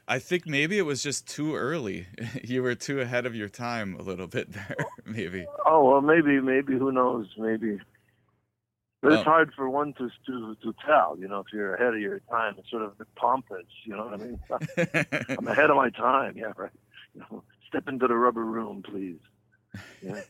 [0.07, 2.07] I think maybe it was just too early.
[2.43, 4.75] you were too ahead of your time a little bit there,
[5.05, 5.45] maybe.
[5.65, 7.27] Oh well, maybe, maybe who knows?
[7.37, 7.79] Maybe,
[9.01, 11.17] but it's hard for one to to to tell.
[11.19, 13.65] You know, if you're ahead of your time, it's sort of pompous.
[13.83, 14.39] You know what I mean?
[15.37, 16.37] I'm ahead of my time.
[16.37, 16.71] Yeah, right.
[17.13, 19.19] You know, step into the rubber room, please.
[20.01, 20.21] Yeah.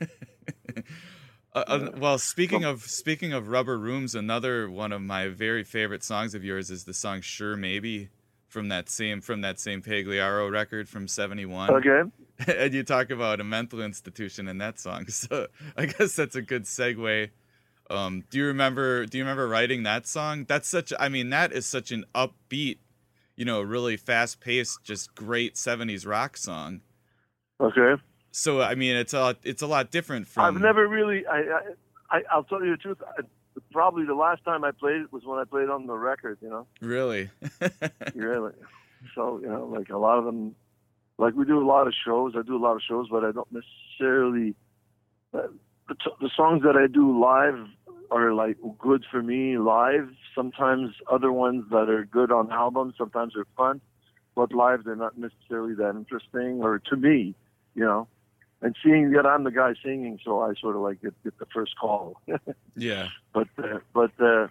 [1.56, 6.04] Uh, uh, well, speaking of speaking of rubber rooms, another one of my very favorite
[6.04, 8.10] songs of yours is the song "Sure Maybe"
[8.56, 11.72] from that same from that same Pagliaro record from '71.
[11.72, 12.10] Okay.
[12.48, 16.42] and you talk about a mental institution in that song, so I guess that's a
[16.42, 17.32] good segue.
[17.90, 19.06] Um, do you remember?
[19.06, 20.46] Do you remember writing that song?
[20.48, 20.94] That's such.
[20.98, 22.78] I mean, that is such an upbeat,
[23.36, 26.80] you know, really fast paced, just great '70s rock song.
[27.60, 28.02] Okay.
[28.32, 30.46] So I mean, it's a it's a lot different from.
[30.46, 31.28] I've never really.
[31.28, 31.60] I, I,
[32.10, 33.00] I I'll tell you the truth.
[33.06, 33.24] I,
[33.72, 36.38] probably the last time I played it was when I played on the record.
[36.42, 36.68] You know.
[36.82, 37.30] Really?
[38.16, 38.54] really.
[39.14, 40.56] So you know, like a lot of them,
[41.18, 42.34] like we do a lot of shows.
[42.38, 44.56] I do a lot of shows, but I don't necessarily.
[45.34, 45.48] Uh,
[45.88, 47.68] the, t- the songs that I do live
[48.10, 50.10] are like good for me live.
[50.34, 52.96] Sometimes other ones that are good on albums.
[52.98, 53.82] Sometimes they're fun,
[54.36, 56.62] but live they're not necessarily that interesting.
[56.62, 57.36] Or to me,
[57.76, 58.08] you know.
[58.66, 61.46] And seeing that I'm the guy singing, so I sort of like get, get the
[61.54, 62.20] first call.
[62.76, 63.10] Yeah.
[63.32, 64.48] but uh, but uh,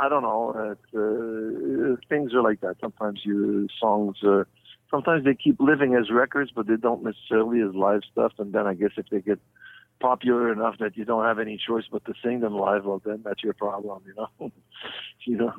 [0.00, 0.76] I don't know.
[0.92, 2.74] Uh, things are like that.
[2.80, 4.16] Sometimes you songs.
[4.20, 4.42] Uh,
[4.90, 8.32] sometimes they keep living as records, but they don't necessarily as live stuff.
[8.38, 9.38] And then I guess if they get
[10.00, 13.22] popular enough that you don't have any choice but to sing them live, well, then
[13.24, 14.02] that's your problem.
[14.04, 14.50] You know.
[15.24, 15.54] you know.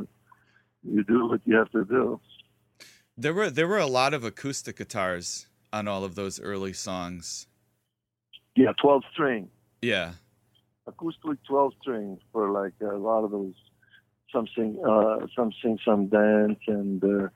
[0.83, 2.19] You do what you have to do.
[3.17, 7.47] There were there were a lot of acoustic guitars on all of those early songs.
[8.55, 9.49] Yeah, twelve string.
[9.81, 10.13] Yeah.
[10.87, 13.53] acoustic 12 string for like a lot of those
[14.31, 17.27] something, uh some sing some dance and uh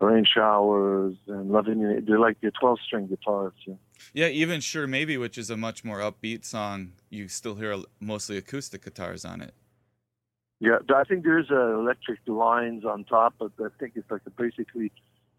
[0.00, 3.74] rain showers and loving you they're like the 12 string guitars yeah.
[4.14, 8.36] Yeah, even sure maybe, which is a much more upbeat song, you still hear mostly
[8.36, 9.54] acoustic guitars on it.
[10.60, 14.90] yeah i think there's uh, electric lines on top but i think it's like basically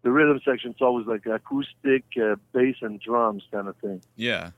[0.02, 4.50] the rhythm section's always like acoustic uh, bass and drums kind of thing Yeah.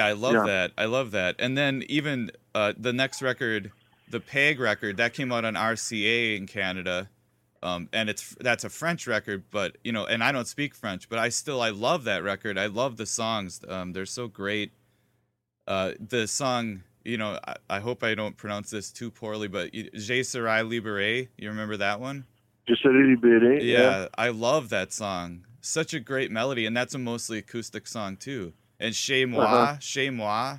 [0.00, 0.44] Yeah, I love Yeah.
[0.46, 0.72] that.
[0.78, 1.36] I love that.
[1.38, 3.70] And then even uh, the next record,
[4.08, 7.10] the Pag record, that came out on RCA in Canada.
[7.62, 11.10] Um, and it's that's a French record, but you know, and I don't speak French,
[11.10, 12.56] but I still I love that record.
[12.56, 13.60] I love the songs.
[13.68, 14.72] Um, they're so great.
[15.68, 19.72] Uh, the song, you know, I, I hope I don't pronounce this too poorly, but
[19.72, 21.28] Je serai libéré.
[21.36, 22.24] You remember that one?
[22.66, 23.58] Just a little bit, eh?
[23.62, 25.44] Yeah, I love that song.
[25.60, 28.54] Such a great melody, and that's a mostly acoustic song too.
[28.80, 29.76] And Chez Moi, Uh-huh.
[29.78, 30.58] Chez Moi.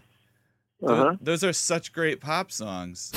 [0.83, 1.15] Uh-huh.
[1.19, 3.11] Those are such great pop songs.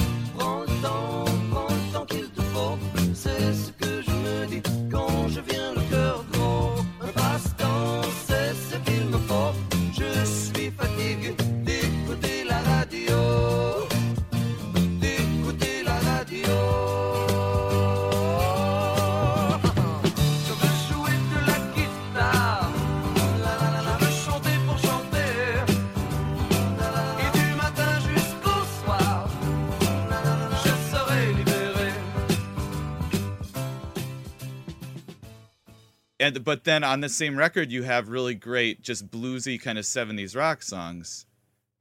[36.24, 39.84] And but then on the same record, you have really great, just bluesy kind of
[39.84, 41.26] '70s rock songs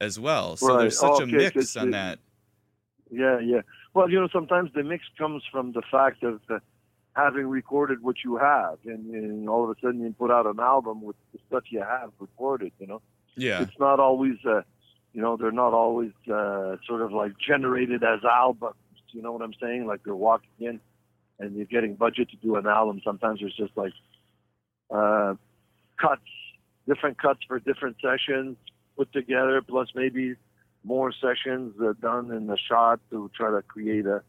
[0.00, 0.56] as well.
[0.56, 0.80] So Right.
[0.82, 2.18] there's such a mix on it- that.
[3.10, 3.60] Yeah, yeah.
[3.94, 6.58] Well, you know, sometimes the mix comes from the fact of uh,
[7.14, 10.58] having recorded what you have, and, and all of a sudden you put out an
[10.58, 12.72] album with the stuff you have recorded.
[12.80, 13.02] You know,
[13.36, 13.62] Yeah.
[13.62, 14.62] it's not always, uh,
[15.12, 18.74] you know, they're not always uh, sort of like generated as albums.
[19.12, 19.86] You know what I'm saying?
[19.86, 20.80] Like they're walking in,
[21.38, 23.00] and you're getting budget to do an album.
[23.04, 23.92] Sometimes there's just like
[24.90, 25.34] uh,
[26.00, 26.22] cuts,
[26.86, 28.56] different cuts for different sessions
[28.96, 30.34] put together, plus maybe
[30.84, 34.22] more sessions uh, done in the shot to try to create a,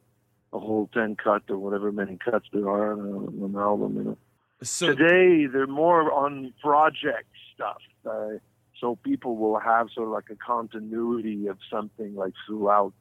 [0.54, 3.96] a whole 10 cut or whatever many cuts there are on, a- on an album.
[3.98, 4.18] You know.
[4.64, 7.78] So Today, they're more on project stuff.
[8.10, 8.40] Uh,
[8.80, 12.94] so people will have sort of like a continuity of something like throughout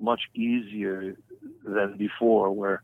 [0.00, 1.16] much easier
[1.64, 2.82] than before, where,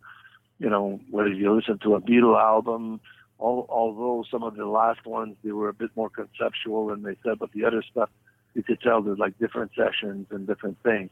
[0.59, 3.01] you know, whether you listen to a Beatle album,
[3.40, 7.16] al although some of the last ones, they were a bit more conceptual and they
[7.24, 8.10] said, but the other stuff,
[8.55, 11.10] you could tell there's like different sessions and different things.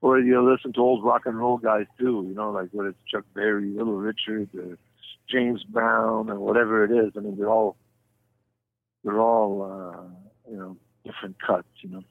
[0.00, 2.98] Or you listen to old rock and roll guys too, you know, like whether it's
[3.08, 4.76] Chuck Berry, Little Richard, or
[5.30, 7.12] James Brown, or whatever it is.
[7.16, 7.76] I mean, they're all
[9.04, 12.04] they're all uh, you know different cuts, you know.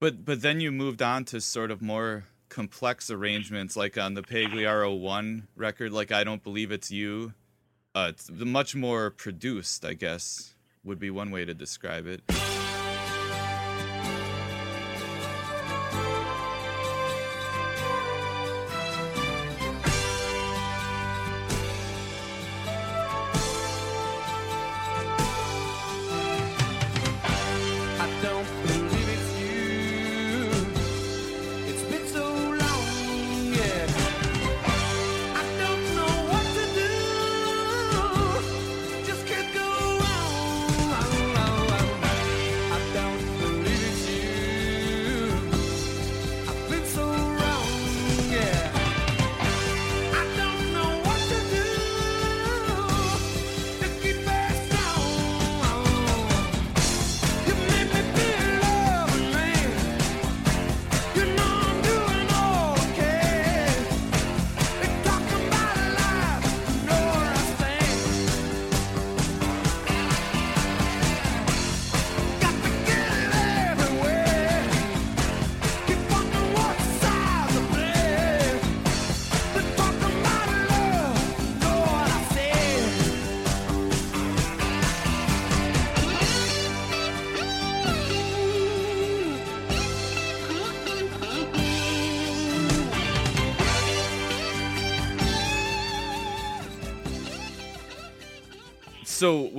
[0.00, 4.22] But but then you moved on to sort of more complex arrangements, like on the
[4.22, 7.34] Pagliaro One record, like I don't believe it's you.
[7.94, 10.54] Uh, much more produced, I guess,
[10.84, 12.22] would be one way to describe it.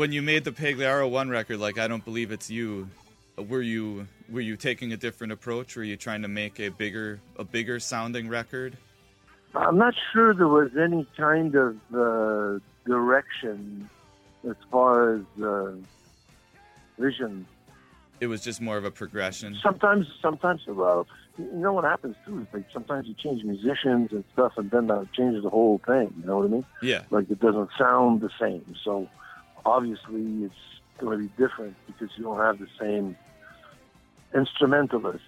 [0.01, 2.89] When you made the Pagliaro One record, like I don't believe it's you,
[3.37, 5.75] uh, were you were you taking a different approach?
[5.75, 8.75] Were you trying to make a bigger a bigger sounding record?
[9.53, 13.87] I'm not sure there was any kind of uh, direction
[14.49, 15.73] as far as uh,
[16.97, 17.45] vision.
[18.21, 19.55] It was just more of a progression.
[19.61, 21.05] Sometimes, sometimes, well,
[21.37, 24.87] you know what happens too is like sometimes you change musicians and stuff, and then
[24.87, 26.11] that changes the whole thing.
[26.19, 26.65] You know what I mean?
[26.81, 27.03] Yeah.
[27.11, 28.73] Like it doesn't sound the same.
[28.83, 29.07] So
[29.65, 30.55] obviously, it's
[30.99, 33.15] going to be different because you don't have the same
[34.35, 35.23] instrumentalists.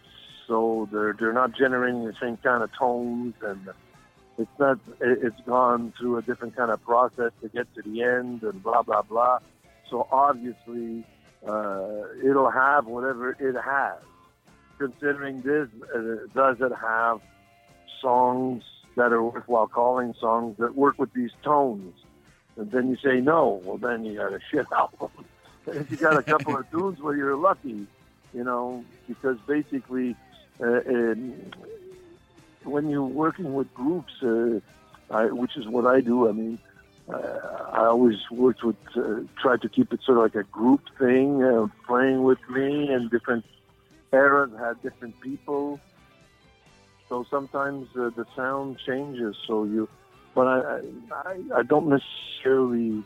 [0.48, 3.68] So they're they're not generating the same kind of tones, and
[4.38, 4.80] it's not.
[5.00, 8.62] it- It's gone through a different kind of process to get to the end, and
[8.62, 9.40] blah blah blah.
[9.90, 11.06] So obviously,
[11.48, 14.00] uh, it'll have whatever it has.
[14.80, 17.22] Considering this, uh, does it have
[18.02, 18.64] songs
[18.96, 21.96] that are worthwhile calling songs that work with these tones?
[22.58, 23.62] And then you say no.
[23.64, 25.10] Well, then you got a shit album.
[25.68, 27.88] if you got a couple of tunes, well, you're lucky,
[28.34, 30.16] you know, because basically,
[30.60, 31.34] uh, um,
[32.64, 34.60] when you're working with groups, uh,
[35.10, 36.30] I, which is what I do.
[36.30, 36.60] I mean,
[37.10, 37.18] uh,
[37.72, 41.44] I always worked with, uh, tried to keep it sort of like a group thing,
[41.44, 43.46] uh, playing with me, and different
[44.12, 45.80] eras had different people.
[47.10, 49.36] So sometimes uh, the sound changes.
[49.46, 49.90] So you,
[50.34, 50.82] but I,
[51.12, 53.04] I, I don't necessarily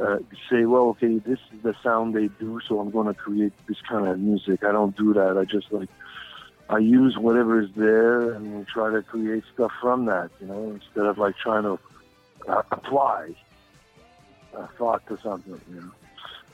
[0.00, 0.18] uh,
[0.50, 3.80] say, well, okay, this is the sound they do, so I'm going to create this
[3.82, 4.64] kind of music.
[4.64, 5.36] I don't do that.
[5.36, 5.88] I just like
[6.68, 11.04] I use whatever is there and try to create stuff from that, you know, instead
[11.04, 11.78] of like trying to
[12.48, 13.34] uh, apply
[14.54, 15.90] a thought to something, you know.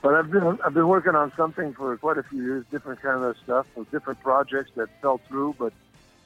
[0.03, 3.23] But I've been I've been working on something for quite a few years, different kind
[3.25, 5.73] of stuff, with different projects that fell through, but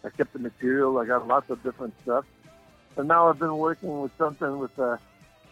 [0.04, 0.98] I kept the material.
[0.98, 2.24] I got lots of different stuff,
[2.96, 4.96] and now I've been working with something with uh,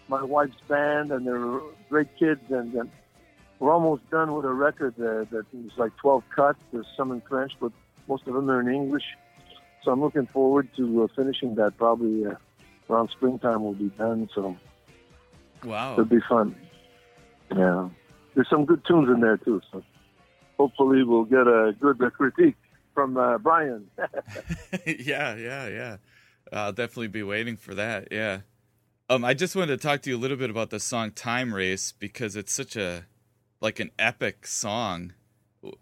[0.09, 2.91] my wife's band, and they're great kids, and, and
[3.59, 6.59] we're almost done with a record uh, that is like 12 cuts.
[6.73, 7.73] There's some in French, but
[8.09, 9.05] most of them are in English.
[9.83, 11.77] So I'm looking forward to uh, finishing that.
[11.79, 12.35] Probably uh,
[12.89, 14.29] around springtime will be done.
[14.35, 14.57] So
[15.65, 15.93] Wow.
[15.95, 16.55] it'll be fun.
[17.55, 17.89] Yeah,
[18.35, 19.61] there's some good tunes in there too.
[19.73, 19.83] So
[20.59, 22.57] hopefully we'll get a good critique
[22.95, 23.91] from uh, Brian.
[24.87, 25.97] yeah, yeah, yeah.
[26.53, 28.09] I'll definitely be waiting for that.
[28.11, 28.41] Yeah.
[29.09, 31.55] Um, I just wanted to talk to you a little bit about the song "Time
[31.55, 33.07] Race" because it's such a
[33.61, 35.15] like an epic song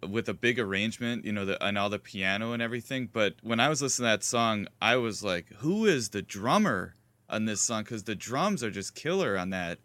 [0.09, 3.09] with a big arrangement, you know, the, and all the piano and everything.
[3.13, 6.95] But when I was listening to that song, I was like, "Who is the drummer
[7.29, 9.79] on this song?" Because the drums are just killer on that,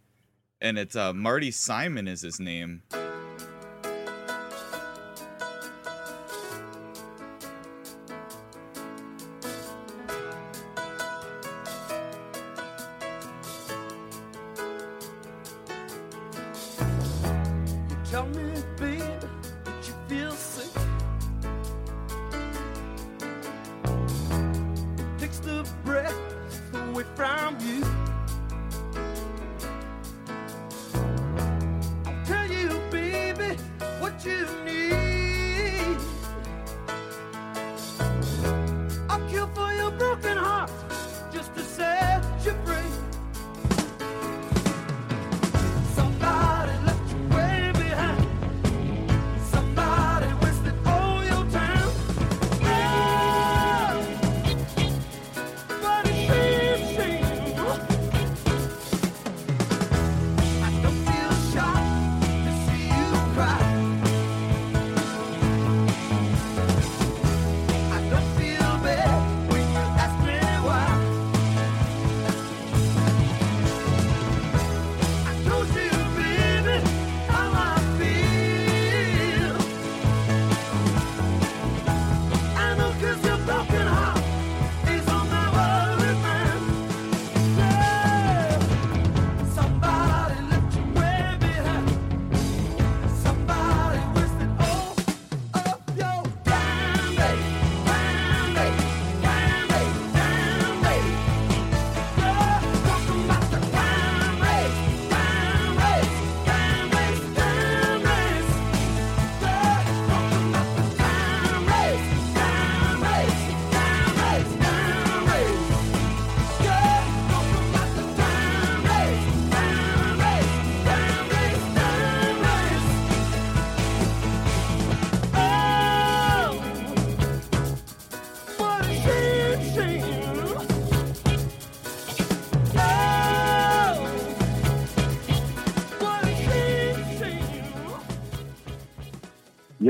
[0.62, 2.84] and it's uh, Marty Simon is his name.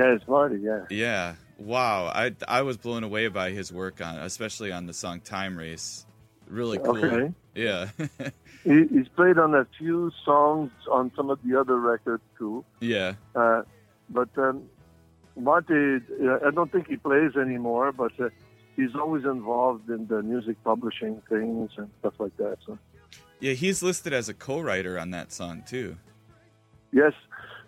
[0.03, 0.59] Yeah, it's Marty.
[0.59, 0.85] Yeah.
[0.89, 1.35] Yeah.
[1.57, 2.05] Wow.
[2.07, 6.05] I I was blown away by his work on, especially on the song "Time Race."
[6.47, 6.97] Really cool.
[6.97, 7.34] Okay.
[7.55, 7.89] Yeah.
[8.65, 12.63] He, he's played on a few songs on some of the other records too.
[12.80, 13.15] yeah.
[13.35, 13.63] Uh,
[14.09, 14.63] but um,
[15.35, 18.30] Marty, uh, I don't think he plays anymore, but uh,
[18.77, 22.55] he's always involved in the music publishing things and stuff like that.
[22.65, 22.77] So
[23.41, 23.51] Yeah.
[23.51, 25.97] He's listed as a co-writer on that song too.
[26.93, 27.11] yes,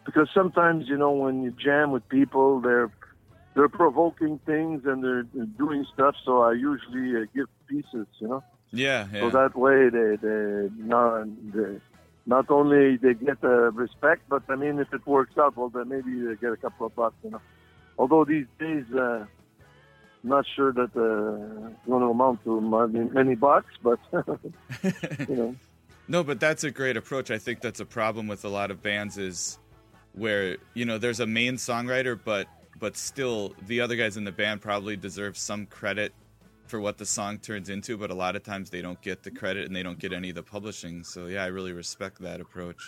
[0.06, 2.92] because sometimes you know when you jam with people, they're
[3.56, 6.16] they're provoking things and they're, they're doing stuff.
[6.26, 8.44] So I usually uh, give pieces, you know.
[8.72, 9.08] Yeah.
[9.14, 11.80] So that way they they not they,
[12.26, 15.90] not only they get uh, respect, but I mean, if it works out, well, then
[15.90, 17.42] maybe they get a couple of bucks, you know.
[17.98, 19.26] Although these days, uh,
[20.24, 24.00] not sure that uh, it's going to amount to many, many bucks, but
[25.30, 25.56] you know.
[26.08, 27.32] No, but that's a great approach.
[27.32, 29.58] I think that's a problem with a lot of bands is
[30.16, 32.48] where you know there's a main songwriter, but
[32.80, 36.14] but still the other guys in the band probably deserve some credit
[36.68, 37.98] for what the song turns into.
[37.98, 40.30] But a lot of times they don't get the credit and they don't get any
[40.30, 41.04] of the publishing.
[41.04, 42.82] So yeah, I really respect that approach.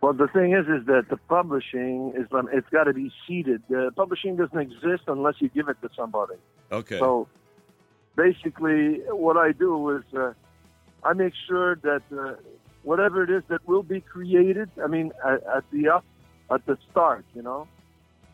[0.00, 3.62] Well, the thing is, is that the publishing is um, it's got to be seeded.
[3.68, 6.36] The publishing doesn't exist unless you give it to somebody.
[6.72, 6.98] Okay.
[6.98, 7.28] So
[8.16, 10.32] basically, what I do is uh,
[11.04, 12.36] I make sure that uh,
[12.82, 16.04] whatever it is that will be created, I mean, at, at the up,
[16.50, 17.68] at the start, you know,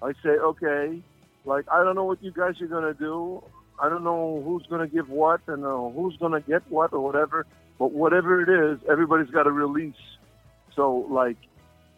[0.03, 1.03] I say, okay,
[1.45, 3.43] like I don't know what you guys are gonna do.
[3.81, 7.47] I don't know who's gonna give what and uh, who's gonna get what or whatever.
[7.79, 9.95] But whatever it is, everybody's got to release.
[10.75, 11.37] So like.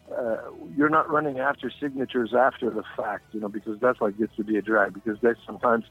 [0.09, 0.37] Uh,
[0.75, 4.43] you're not running after signatures after the fact, you know, because that's what gets to
[4.43, 4.91] be a drag.
[4.91, 5.85] Because there's sometimes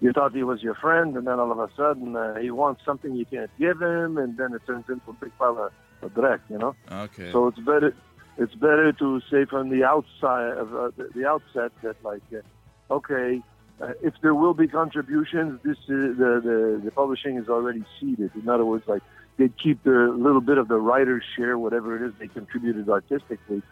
[0.00, 2.84] you thought he was your friend, and then all of a sudden uh, he wants
[2.84, 6.14] something you can't give him, and then it turns into a big pile of, of
[6.14, 6.74] dreck, you know.
[6.90, 7.30] Okay.
[7.30, 7.94] So it's better,
[8.40, 12.94] it's better to say from the outside of uh, the, the outset that like, uh,
[12.94, 13.42] okay,
[13.82, 18.30] uh, if there will be contributions, this is, the, the the publishing is already seeded.
[18.34, 19.02] In other words, like
[19.36, 23.62] they keep the little bit of the writer's share, whatever it is they contributed artistically,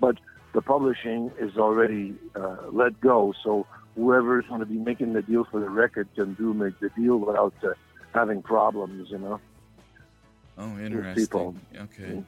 [0.00, 0.16] but
[0.54, 3.34] the publishing is already uh, let go.
[3.44, 6.78] So whoever is going to be making the deal for the record can do make
[6.80, 7.74] the deal without uh,
[8.14, 9.38] having problems, you know.
[10.56, 11.24] Oh, interesting.
[11.26, 11.54] people.
[11.76, 12.22] Okay.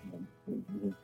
[0.50, 0.94] Mhm.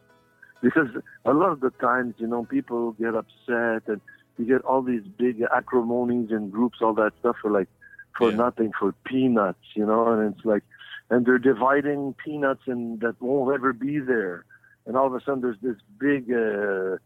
[0.63, 0.89] Because
[1.25, 4.01] a lot of the times, you know, people get upset and
[4.39, 7.69] you get all these big acrimonies and groups, all that stuff for like
[8.17, 10.63] for nothing, for peanuts, you know, and it's like,
[11.11, 14.45] and they're dividing peanuts and that won't ever be there.
[14.87, 16.97] And all of a sudden there's this big, uh,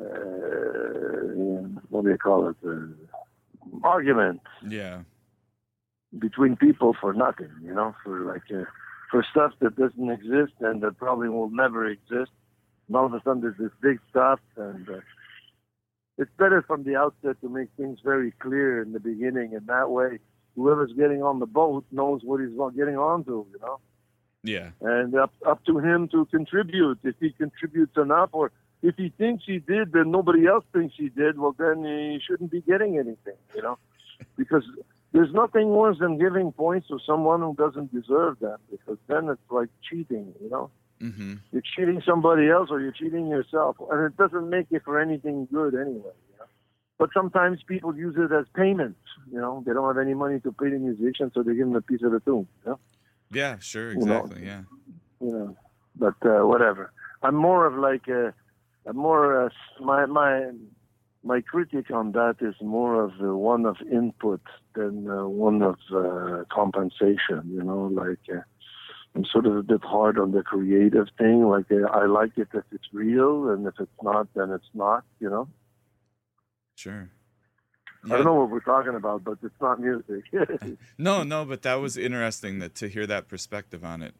[0.00, 2.86] uh, what do you call it, uh,
[3.82, 5.02] argument Yeah.
[6.18, 8.64] between people for nothing, you know, for like uh,
[9.10, 12.30] for stuff that doesn't exist and that probably will never exist.
[12.88, 15.00] And all of a sudden, there's this big stuff, and uh,
[16.18, 19.90] it's better from the outset to make things very clear in the beginning, and that
[19.90, 20.18] way,
[20.54, 23.80] whoever's getting on the boat knows what he's getting onto, you know.
[24.42, 24.70] Yeah.
[24.82, 26.98] And up up to him to contribute.
[27.02, 28.52] If he contributes enough, or
[28.82, 31.38] if he thinks he did, then nobody else thinks he did.
[31.38, 33.78] Well, then he shouldn't be getting anything, you know,
[34.36, 34.62] because
[35.12, 39.50] there's nothing worse than giving points to someone who doesn't deserve them, because then it's
[39.50, 40.70] like cheating, you know.
[41.00, 41.34] Mm-hmm.
[41.52, 45.48] You're cheating somebody else, or you're cheating yourself, and it doesn't make it for anything
[45.52, 46.14] good anyway.
[46.30, 46.46] You know?
[46.98, 48.96] But sometimes people use it as payment.
[49.30, 51.76] You know, they don't have any money to pay the musician, so they give them
[51.76, 52.46] a piece of the tune.
[52.64, 52.78] You know?
[53.30, 53.58] Yeah.
[53.58, 53.92] Sure.
[53.92, 54.24] You know.
[54.24, 54.46] Exactly.
[54.46, 54.62] Yeah.
[55.20, 55.56] you know.
[55.96, 56.92] But uh, whatever.
[57.22, 58.34] I'm more of like a,
[58.86, 59.48] a more uh,
[59.80, 60.50] my my
[61.22, 64.42] my critique on that is more of uh, one of input
[64.74, 67.42] than uh, one of uh, compensation.
[67.46, 68.42] You know, like uh,
[69.14, 71.46] I'm sort of a bit hard on the creative thing.
[71.46, 75.04] Like uh, I like it if it's real, and if it's not, then it's not.
[75.20, 75.48] You know.
[76.76, 77.10] Sure.
[78.04, 80.24] I don't know what we're talking about, but it's not music.
[80.98, 84.14] No, no, but that was interesting that to hear that perspective on it.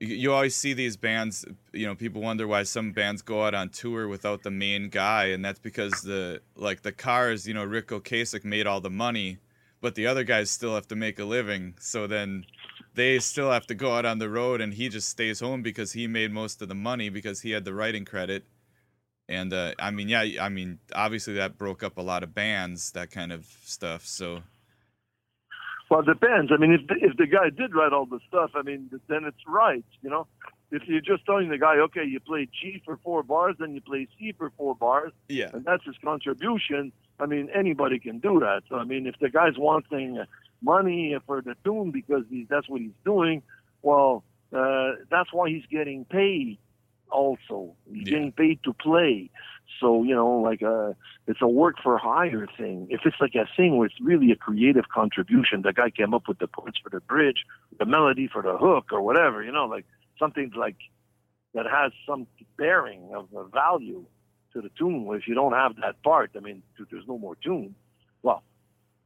[0.00, 3.54] You, you always see these bands, you know, people wonder why some bands go out
[3.54, 7.64] on tour without the main guy, and that's because the like the Cars, you know,
[7.64, 9.38] Ric Ocasek made all the money,
[9.80, 11.74] but the other guys still have to make a living.
[11.80, 12.44] So then
[12.96, 15.92] they still have to go out on the road, and he just stays home because
[15.92, 18.44] he made most of the money because he had the writing credit.
[19.28, 22.92] And uh, I mean, yeah, I mean, obviously that broke up a lot of bands,
[22.92, 24.06] that kind of stuff.
[24.06, 24.42] So
[25.90, 26.50] Well, it depends.
[26.52, 29.24] I mean, if the, if the guy did write all the stuff, I mean, then
[29.24, 29.84] it's right.
[30.02, 30.26] You know,
[30.70, 33.80] if you're just telling the guy, okay, you play G for four bars, then you
[33.80, 36.92] play C for four bars, yeah, and that's his contribution.
[37.18, 38.62] I mean, anybody can do that.
[38.68, 40.24] So, I mean, if the guy's wanting
[40.62, 43.42] money for the tune because he's, that's what he's doing,
[43.82, 46.58] well, uh, that's why he's getting paid.
[47.10, 49.30] Also, he's getting paid to play.
[49.80, 50.96] So you know, like a,
[51.26, 52.86] it's a work for hire thing.
[52.90, 56.28] If it's like a thing where it's really a creative contribution, the guy came up
[56.28, 57.44] with the parts for the bridge,
[57.78, 59.42] the melody for the hook, or whatever.
[59.42, 59.84] You know, like
[60.18, 60.76] something like
[61.54, 62.26] that has some
[62.56, 64.04] bearing of, of value
[64.52, 65.08] to the tune.
[65.12, 67.74] If you don't have that part, I mean, there's no more tune.
[68.22, 68.42] Well,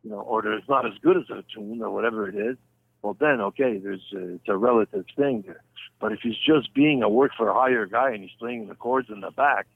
[0.03, 2.57] you know, or there's not as good as a tune or whatever it is.
[3.03, 5.63] Well, then okay, there's a, it's a relative thing there.
[6.01, 9.09] But if he's just being a work for hire guy and he's playing the chords
[9.11, 9.67] in the back,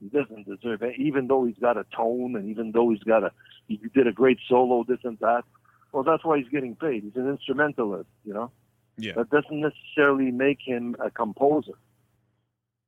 [0.00, 0.98] he doesn't deserve it.
[0.98, 3.32] Even though he's got a tone and even though he's got a,
[3.68, 5.44] he did a great solo, this and that.
[5.92, 7.02] Well, that's why he's getting paid.
[7.04, 8.50] He's an instrumentalist, you know.
[8.96, 9.12] Yeah.
[9.16, 11.72] That doesn't necessarily make him a composer.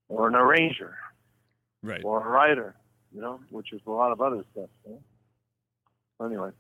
[0.09, 0.97] or an arranger,
[1.83, 2.03] Right.
[2.05, 2.75] or a writer,
[3.15, 4.69] you know, which is a lot of other stuff.
[4.87, 4.99] You
[6.21, 6.27] know?
[6.27, 6.51] Anyway,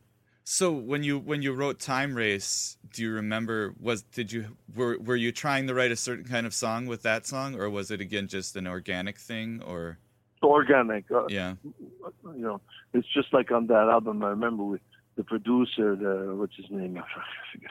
[0.44, 4.98] So when you when you wrote Time Race, do you remember was did you were
[4.98, 7.90] were you trying to write a certain kind of song with that song or was
[7.90, 9.98] it again just an organic thing or
[10.44, 11.10] organic.
[11.10, 11.54] Uh, yeah.
[11.64, 12.60] you know,
[12.92, 14.22] it's just like on that album.
[14.22, 14.80] I remember with
[15.16, 16.98] the producer, the what's his name?
[17.02, 17.04] I
[17.52, 17.70] forget.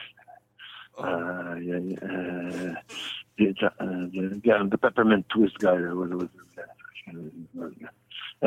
[0.95, 2.75] Uh, yeah, yeah, uh,
[3.37, 5.73] the, uh, the, yeah, the peppermint twist guy.
[5.73, 7.89] Or what was it?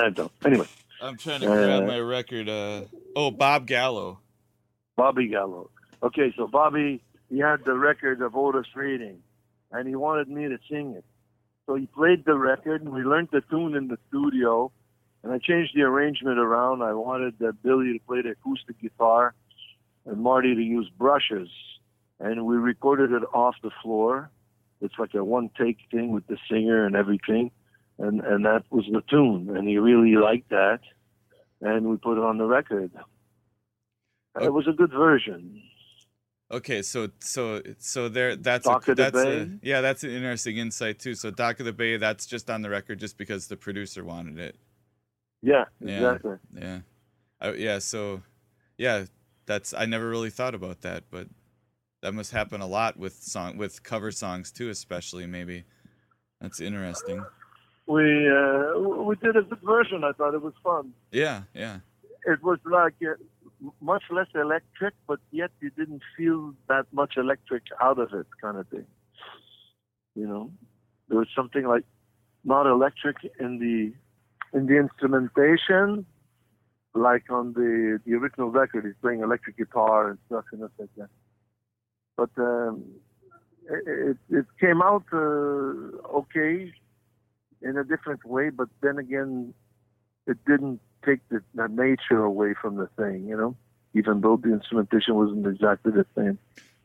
[0.00, 0.30] I don't.
[0.44, 0.66] Anyway,
[1.00, 2.82] I'm trying to grab Uh, my record uh
[3.14, 4.20] oh Bob Gallo.
[4.96, 5.70] Bobby Gallo.
[6.02, 9.18] Okay, so Bobby, he had the record of Otis Redding,
[9.72, 11.04] and he wanted me to sing it.
[11.66, 14.70] So he played the record, and we learned the tune in the studio,
[15.22, 16.82] and I changed the arrangement around.
[16.82, 19.34] I wanted uh, Billy to play the acoustic guitar,
[20.06, 21.48] and Marty to use brushes,
[22.20, 24.30] and we recorded it off the floor.
[24.80, 27.50] It's like a one-take thing with the singer and everything,
[27.98, 30.80] and and that was the tune, and he really liked that,
[31.60, 32.92] and we put it on the record.
[34.34, 35.62] And It was a good version.
[36.50, 40.98] Okay, so so so there that's Dock a, that's a, yeah, that's an interesting insight
[40.98, 41.14] too.
[41.14, 44.38] So Dock of the Bay, that's just on the record just because the producer wanted
[44.38, 44.56] it.
[45.42, 45.96] Yeah, Yeah.
[46.12, 46.36] exactly.
[46.54, 46.80] Yeah.
[47.40, 48.22] I, yeah, so
[48.78, 49.06] yeah,
[49.46, 51.28] that's I never really thought about that, but
[52.02, 55.64] that must happen a lot with song with cover songs too, especially maybe.
[56.40, 57.24] That's interesting.
[57.86, 60.02] We uh, we did a good version.
[60.02, 60.92] I thought it was fun.
[61.12, 61.78] Yeah, yeah.
[62.26, 63.14] It was like uh,
[63.80, 68.56] much less electric, but yet you didn't feel that much electric out of it, kind
[68.56, 68.86] of thing.
[70.16, 70.50] You know,
[71.08, 71.84] there was something like
[72.44, 76.06] not electric in the in the instrumentation,
[76.94, 78.84] like on the the original record.
[78.84, 81.10] He's playing electric guitar and stuff and stuff like that.
[82.16, 82.82] But um,
[83.68, 86.72] it, it came out uh, okay
[87.62, 89.54] in a different way, but then again,
[90.26, 93.56] it didn't take the, the nature away from the thing, you know,
[93.94, 96.38] even though the instrumentation wasn't exactly the same.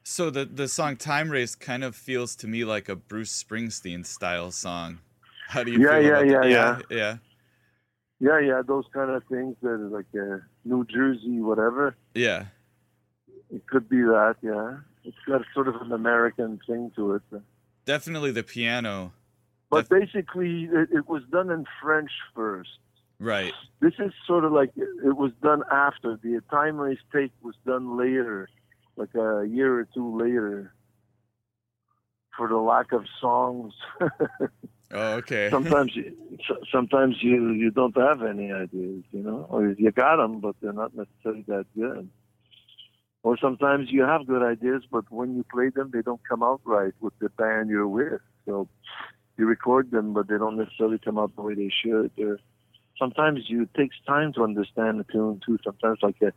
[0.04, 4.06] So the the song Time Race kind of feels to me like a Bruce Springsteen
[4.06, 5.00] style song.
[5.48, 6.80] How do you Yeah, feel yeah, yeah, yeah.
[6.90, 7.18] yeah.
[8.20, 11.96] Yeah, yeah, those kind of things that are like uh, New Jersey, whatever.
[12.14, 12.46] Yeah.
[13.50, 14.78] It could be that, yeah.
[15.04, 17.24] It's got sort of an American thing to it.
[17.86, 19.14] Definitely the piano.
[19.72, 22.78] But basically, it, it was done in French first.
[23.20, 23.54] Right.
[23.80, 26.20] This is sort of like it was done after.
[26.22, 28.50] The time race take was done later,
[28.98, 30.74] like a year or two later,
[32.36, 33.74] for the lack of songs.
[34.94, 35.50] Oh, okay.
[35.50, 36.14] sometimes you,
[36.70, 40.74] sometimes you you don't have any ideas, you know, or you got them, but they're
[40.74, 42.10] not necessarily that good.
[43.24, 46.60] Or sometimes you have good ideas, but when you play them, they don't come out
[46.66, 48.20] right with the band you're with.
[48.46, 48.68] So
[49.42, 52.12] you record them, but they don't necessarily come out the way they should.
[52.20, 52.40] Or
[52.98, 55.58] sometimes you it takes time to understand the tune too.
[55.64, 56.30] Sometimes like uh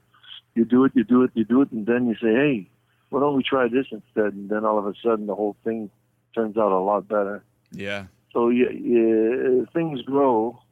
[0.54, 2.70] you do it, you do it, you do it, and then you say, hey,
[3.10, 4.32] why don't we try this instead?
[4.32, 5.90] And then all of a sudden, the whole thing
[6.34, 7.44] turns out a lot better.
[7.72, 8.06] Yeah.
[8.32, 10.62] So yeah, yeah, things grow.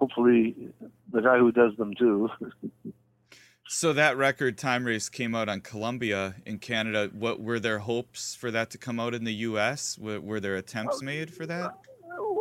[0.00, 0.56] Hopefully,
[1.12, 2.30] the guy who does them too.
[3.66, 7.10] So that record Time Race came out on Columbia in Canada.
[7.12, 9.98] What were their hopes for that to come out in the US?
[9.98, 11.74] Were, were there attempts made for that?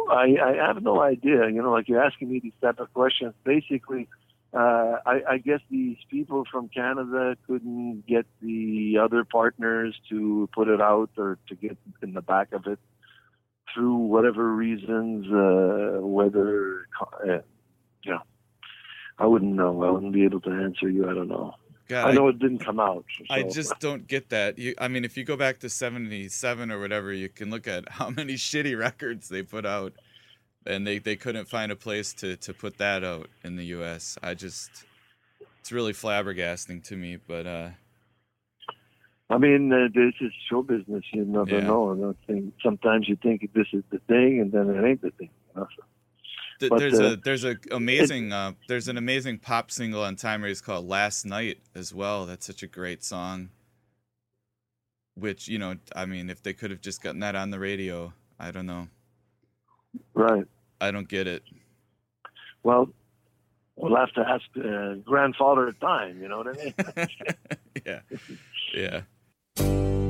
[0.10, 1.48] I, I have no idea.
[1.48, 3.34] You know, like you're asking me these type of questions.
[3.46, 4.10] Basically,
[4.54, 10.68] uh, I, I guess these people from Canada couldn't get the other partners to put
[10.68, 12.80] it out or to get in the back of it
[13.74, 15.26] through whatever reasons.
[15.28, 17.40] Uh, whether uh,
[18.04, 18.22] you know,
[19.20, 19.84] I wouldn't know.
[19.84, 21.10] I wouldn't be able to answer you.
[21.10, 21.56] I don't know.
[21.88, 23.06] God, I I- know it didn't come out.
[23.30, 24.58] I just don't get that.
[24.58, 27.88] You, I mean, if you go back to '77 or whatever, you can look at
[27.90, 29.94] how many shitty records they put out,
[30.66, 34.18] and they, they couldn't find a place to, to put that out in the U.S.
[34.24, 34.70] I just,
[35.60, 37.18] it's really flabbergasting to me.
[37.28, 37.70] But uh,
[39.30, 41.04] I mean, uh, this is show business.
[41.14, 41.68] You never Yeah.
[41.68, 41.92] know.
[41.92, 45.12] And I think sometimes you think this is the thing, and then it ain't the
[45.12, 45.30] thing.
[45.56, 45.68] You know?
[46.60, 50.16] Th- But, there's uh, a there's a amazing uh, there's an amazing pop single on
[50.16, 52.26] Time Race called "Last Night" as well.
[52.26, 53.50] That's such a great song.
[55.16, 58.14] Which you know, I mean, if they could have just gotten that on the radio,
[58.40, 58.88] I don't know.
[60.14, 60.46] Right.
[60.82, 61.44] I don't get it.
[62.64, 62.90] Well,
[63.76, 66.22] we'll have to ask uh, grandfather time.
[66.22, 66.74] You know what I mean?
[67.86, 69.02] yeah.
[69.58, 70.02] Yeah.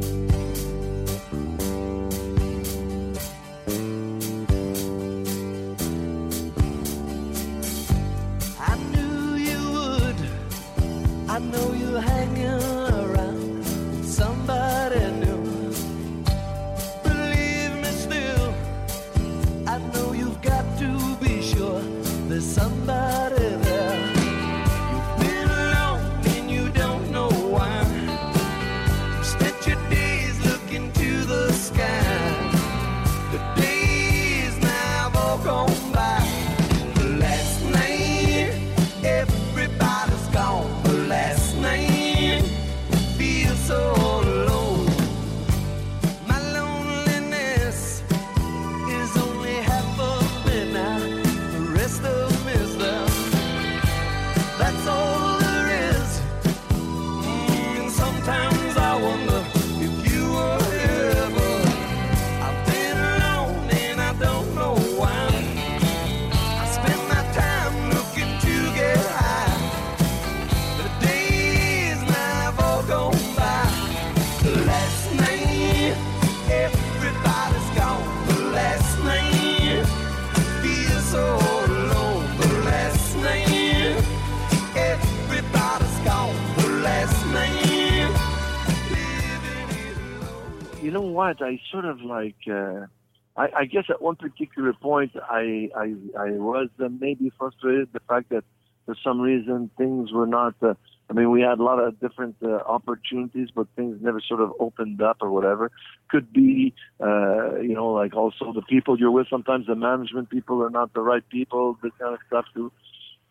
[91.23, 91.41] What?
[91.41, 92.35] I sort of like.
[92.47, 92.87] Uh,
[93.35, 98.01] I, I guess at one particular point, I I, I was uh, maybe frustrated the
[98.01, 98.43] fact that
[98.85, 100.55] for some reason things were not.
[100.61, 100.73] Uh,
[101.09, 104.53] I mean, we had a lot of different uh, opportunities, but things never sort of
[104.59, 105.71] opened up or whatever.
[106.09, 109.27] Could be, uh, you know, like also the people you're with.
[109.29, 111.77] Sometimes the management people are not the right people.
[111.83, 112.71] This kind of stuff too.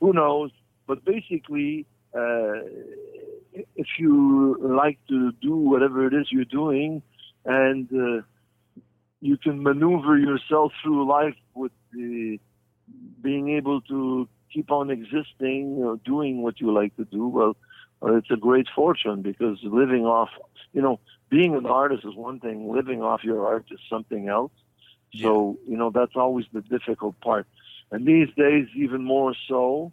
[0.01, 0.51] Who knows?
[0.87, 2.55] But basically, uh,
[3.83, 7.03] if you like to do whatever it is you're doing,
[7.45, 8.23] and uh,
[9.21, 12.39] you can maneuver yourself through life with the
[13.23, 17.57] being able to keep on existing or doing what you like to do, well,
[18.05, 20.29] it's a great fortune because living off,
[20.73, 20.99] you know,
[21.31, 24.53] being an artist is one thing, living off your art is something else.
[25.15, 27.47] So, you know, that's always the difficult part.
[27.91, 29.93] And these days, even more so,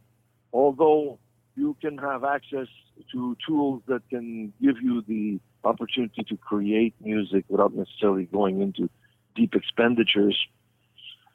[0.54, 1.20] although
[1.56, 2.68] you can have access
[3.12, 8.90] to tools that can give you the opportunity to create music without necessarily going into
[9.36, 10.38] deep expenditures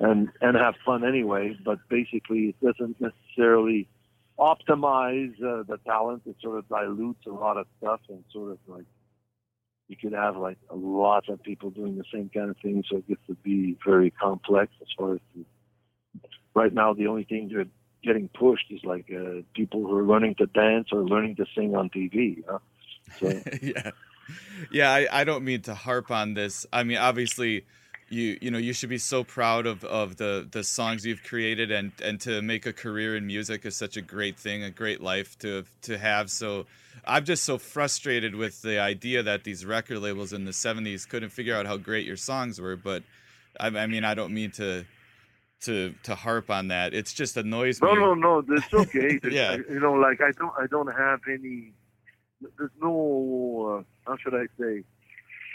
[0.00, 1.56] and and have fun anyway.
[1.64, 3.88] But basically, it doesn't necessarily
[4.38, 6.22] optimize uh, the talent.
[6.26, 8.86] It sort of dilutes a lot of stuff and sort of like
[9.88, 12.98] you could have like a lot of people doing the same kind of thing, so
[12.98, 15.44] it gets to be very complex as far as the,
[16.54, 17.68] right now the only thing that
[18.02, 21.74] getting pushed is like uh, people who are learning to dance or learning to sing
[21.74, 22.42] on TV.
[23.20, 23.28] So
[23.62, 23.90] yeah,
[24.70, 24.92] yeah.
[24.92, 26.66] I, I don't mean to harp on this.
[26.72, 27.64] I mean, obviously,
[28.08, 31.70] you you know you should be so proud of, of the the songs you've created
[31.70, 35.00] and and to make a career in music is such a great thing, a great
[35.00, 36.30] life to to have.
[36.30, 36.66] So
[37.06, 41.30] I'm just so frustrated with the idea that these record labels in the '70s couldn't
[41.30, 42.76] figure out how great your songs were.
[42.76, 43.02] But
[43.58, 44.84] I, I mean, I don't mean to.
[45.60, 47.88] To, to harp on that, it's just annoys me.
[47.88, 49.18] no, no, no, that's okay.
[49.30, 49.56] Yeah.
[49.56, 51.72] you know, like I don't, I don't have any.
[52.58, 53.84] There's no.
[54.06, 54.84] Uh, how should I say?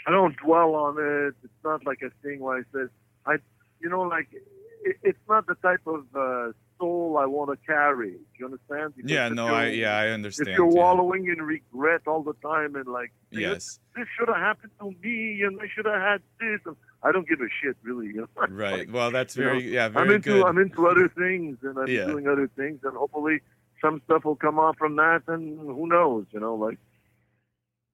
[0.06, 1.34] I don't dwell on it.
[1.44, 2.88] It's not like a thing where I said,
[3.26, 3.36] I,
[3.80, 8.12] you know, like it, it's not the type of uh, soul I want to carry.
[8.12, 8.94] Do you understand?
[8.96, 10.48] Because Yeah, no, I yeah, I understand.
[10.48, 10.80] If you're yeah.
[10.82, 13.78] wallowing in regret all the time and like, Yes.
[13.94, 17.28] this should have happened to me and I should have had this, and I don't
[17.28, 18.06] give a shit really.
[18.06, 18.46] You know?
[18.48, 18.90] Right.
[18.90, 20.46] Well, that's You know, very yeah, I'm very into good.
[20.46, 22.06] I'm into other things and I'm Yeah.
[22.06, 23.40] doing other things and hopefully
[23.82, 26.78] some stuff will come off from that and who knows, you know, like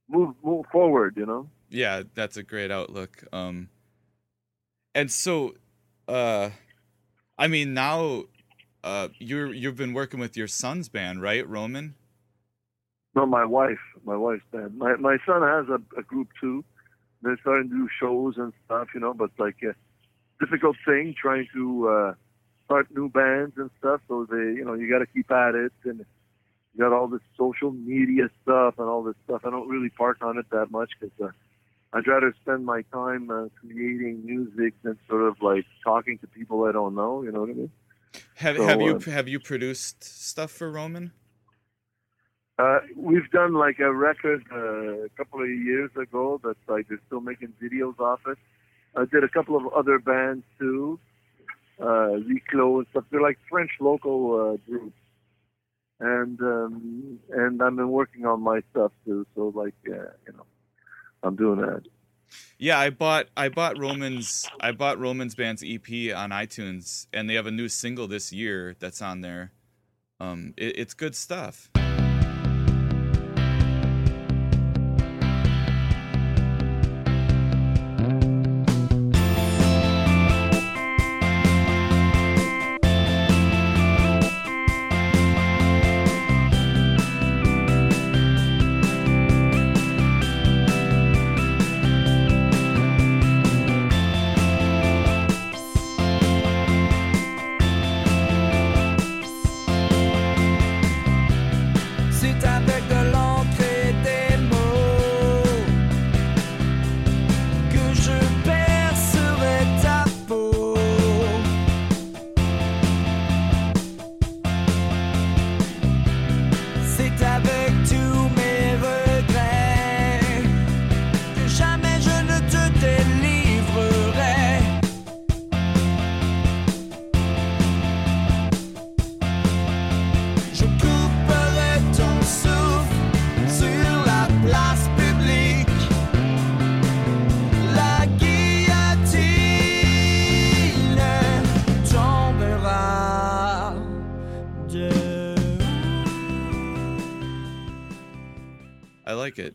[0.09, 1.49] move move forward, you know.
[1.69, 3.69] yeah that's a great outlook um
[4.95, 5.55] and so
[6.09, 6.51] uh
[7.39, 8.25] i mean now
[8.85, 11.95] uh you're you've been working with your son's band right roman
[13.15, 14.77] No, my wife, my wife's band.
[14.77, 16.65] My my son has a, a group too.
[17.23, 19.75] They're starting to do shows and stuff, you know, but like a
[20.45, 22.15] difficult thing trying to uh,
[22.67, 24.01] start new bands and stuff.
[24.09, 26.05] So they, you know, you got to keep at it, and
[26.75, 29.43] you got all this social media stuff and all this stuff.
[29.47, 33.31] I don't really park on it that much because uh, I'd rather spend my time
[33.31, 37.23] uh, creating music than sort of like talking to people I don't know.
[37.23, 37.71] You know what I mean?
[38.37, 41.13] have So, have you uh, have you produced stuff for roman
[42.59, 47.01] Uh, we've done like a record uh, a couple of years ago that's like they're
[47.07, 48.39] still making videos off it.
[48.97, 50.99] I did a couple of other bands too,
[51.81, 53.05] uh, Reclo and stuff.
[53.11, 54.97] They're like French local uh, groups,
[56.01, 59.27] and um, and I've been working on my stuff too.
[59.35, 60.47] So like, uh, you know,
[61.23, 61.83] I'm doing that.
[62.59, 67.35] yeah i bought i bought roman's i bought roman's band's ep on itunes and they
[67.35, 69.53] have a new single this year that's on there
[70.19, 71.71] um it, it's good stuff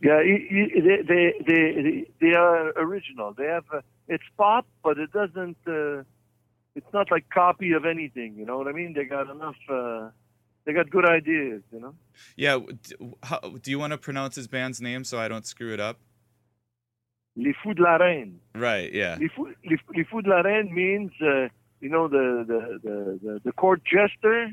[0.03, 3.33] Yeah, y- y- they they they they are original.
[3.37, 5.57] They have a, it's pop, but it doesn't.
[5.67, 6.03] Uh,
[6.75, 8.35] it's not like copy of anything.
[8.35, 8.93] You know what I mean?
[8.93, 9.55] They got enough.
[9.69, 10.09] Uh,
[10.65, 11.61] they got good ideas.
[11.71, 11.93] You know.
[12.35, 12.59] Yeah.
[13.23, 15.97] How, do you want to pronounce his band's name so I don't screw it up?
[17.35, 18.39] Les Fous de la Reine.
[18.55, 18.91] Right.
[18.91, 19.17] Yeah.
[19.19, 21.47] Les Fous, les, les Fous de la Reine means uh,
[21.79, 24.51] you know the the, the the the court jester.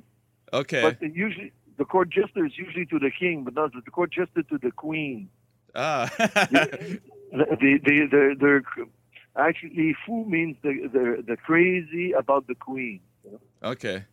[0.52, 0.82] Okay.
[0.82, 4.42] But usually the court jester is usually to the king, but not the court jester
[4.42, 5.30] to the queen.
[5.74, 6.10] Ah.
[6.18, 7.00] the,
[7.32, 8.62] the, the, the,
[9.36, 13.00] actually fou means the, the the crazy about the queen.
[13.24, 13.70] You know?
[13.70, 14.04] okay.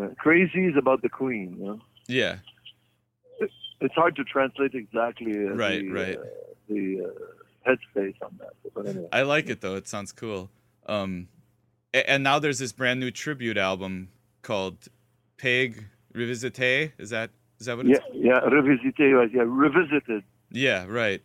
[0.00, 1.56] Uh, crazy is about the queen.
[1.58, 1.80] You know?
[2.06, 2.36] Yeah.
[3.78, 6.16] It's hard to translate exactly uh, Right, the, right.
[6.16, 6.22] Uh,
[6.68, 8.54] the uh, headspace on that.
[8.74, 9.08] But anyway.
[9.12, 9.74] I like it though.
[9.74, 10.50] It sounds cool.
[10.86, 11.28] Um,
[11.92, 14.08] and now there's this brand new tribute album
[14.42, 14.88] called
[15.36, 15.84] Pag
[16.16, 16.92] Revisite.
[16.98, 17.30] Is that
[17.60, 18.06] is that what yeah, it's?
[18.14, 20.24] yeah, revisité, right, yeah, revisited.
[20.50, 20.86] Yeah.
[20.88, 21.22] Right.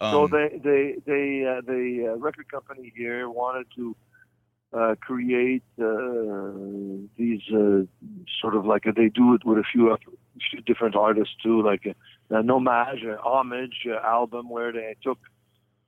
[0.00, 3.96] so Um, they they they uh, the uh, record company here wanted to
[4.72, 5.84] uh, create uh,
[7.16, 7.82] these uh,
[8.40, 9.98] sort of like they do it with a few, a
[10.50, 11.94] few different artists too, like a,
[12.34, 15.18] an homage, an homage uh, album where they took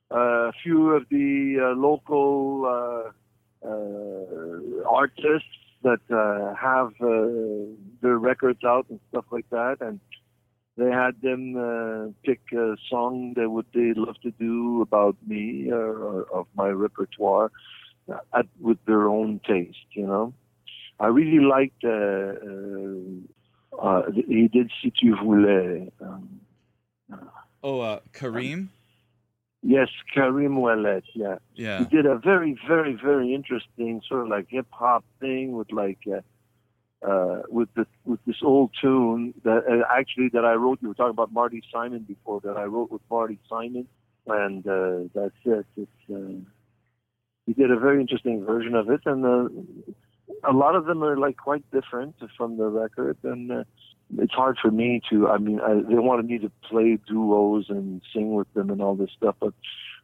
[0.09, 5.47] uh, a few of the uh, local uh, uh, artists
[5.83, 7.71] that uh, have uh,
[8.01, 9.99] their records out and stuff like that, and
[10.77, 15.69] they had them uh, pick a song that would they love to do about me
[15.71, 17.51] or, or of my repertoire
[18.11, 19.77] uh, at, with their own taste.
[19.91, 20.33] You know,
[20.99, 21.83] I really liked.
[21.83, 22.33] Uh,
[23.79, 25.91] uh, he did si tu voulais.
[26.01, 26.39] Um,
[27.63, 28.71] oh, Karim.
[29.67, 31.03] Yes, Karim Ouellet.
[31.13, 31.37] Yeah.
[31.55, 31.79] Yeah.
[31.79, 35.99] He did a very, very, very interesting sort of like hip hop thing with like.
[36.07, 36.21] Uh,
[37.07, 40.79] uh, with the with this old tune that uh, actually that I wrote.
[40.81, 43.87] You were talking about Marty Simon before that I wrote with Marty Simon,
[44.25, 45.65] and uh, that's it.
[45.77, 46.39] It's uh,
[47.45, 51.17] he did a very interesting version of it, and uh, a lot of them are
[51.17, 53.63] like quite different from the record, and uh,
[54.17, 55.27] it's hard for me to.
[55.27, 58.95] I mean, I, they wanted me to play duos and sing with them and all
[58.95, 59.53] this stuff, but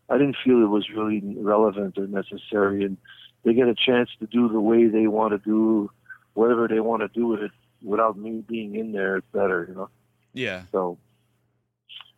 [0.09, 2.97] I didn't feel it was really relevant or necessary, and
[3.43, 5.89] they get a chance to do the way they want to do
[6.33, 7.51] whatever they want to do with it
[7.83, 9.89] without me being in there, it's better, you know.
[10.33, 10.63] Yeah.
[10.71, 10.97] So,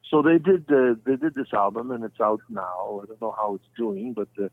[0.10, 3.02] so they did uh, they did this album and it's out now.
[3.04, 4.50] I don't know how it's doing, but uh,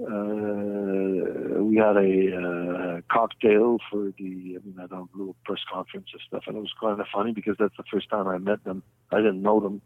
[0.00, 5.60] uh, we had a uh, cocktail for the I mean, I had a little press
[5.70, 8.38] conference and stuff, and it was kind of funny because that's the first time I
[8.38, 8.82] met them.
[9.12, 9.82] I didn't know them,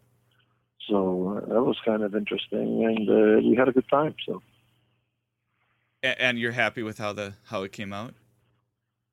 [0.89, 4.15] so uh, that was kind of interesting, and uh, we had a good time.
[4.27, 4.43] So.
[6.03, 8.15] And you're happy with how the how it came out?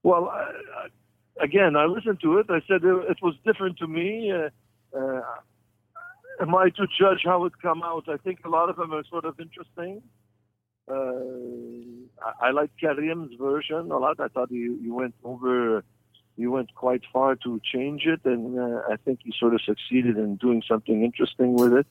[0.03, 2.48] Well, I, I, again, I listened to it.
[2.49, 4.32] I said it, it was different to me.
[4.32, 4.49] Uh,
[4.98, 5.22] uh,
[6.41, 8.10] am I to judge how it come out?
[8.10, 10.02] I think a lot of them are sort of interesting.
[10.88, 14.20] Uh, I, I like Karim's version a lot.
[14.20, 15.84] I thought you, went over,
[16.38, 20.18] you went quite far to change it, and uh, I think you sort of succeeded
[20.18, 21.88] in doing something interesting with it.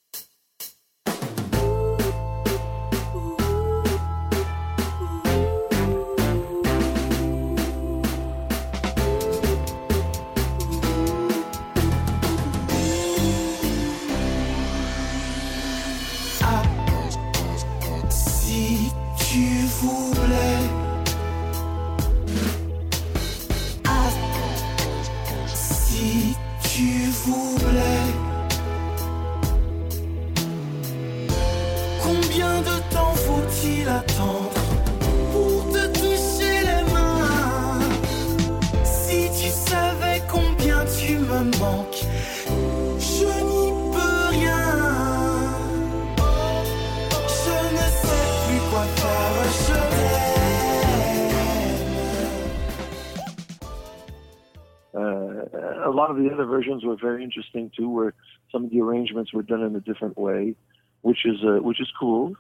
[56.31, 58.15] The other versions were very interesting too, where
[58.51, 60.55] some of the arrangements were done in a different way,
[61.03, 62.35] which is uh, which is cool.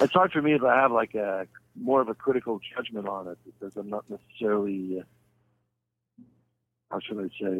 [0.00, 1.46] It's hard for me if I have like a
[1.80, 5.04] more of a critical judgment on it because I'm not necessarily uh,
[6.90, 7.52] how should I say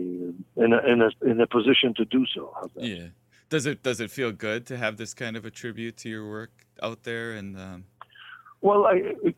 [0.57, 2.55] in a, in a in a position to do so.
[2.77, 3.09] Yeah.
[3.49, 6.29] Does it does it feel good to have this kind of a tribute to your
[6.29, 6.51] work
[6.83, 7.33] out there?
[7.33, 7.85] And um,
[8.63, 9.37] Well, I, it,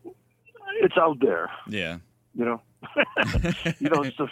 [0.81, 1.49] it's out there.
[1.67, 1.97] yeah.
[2.33, 2.61] you know
[3.79, 4.27] you know so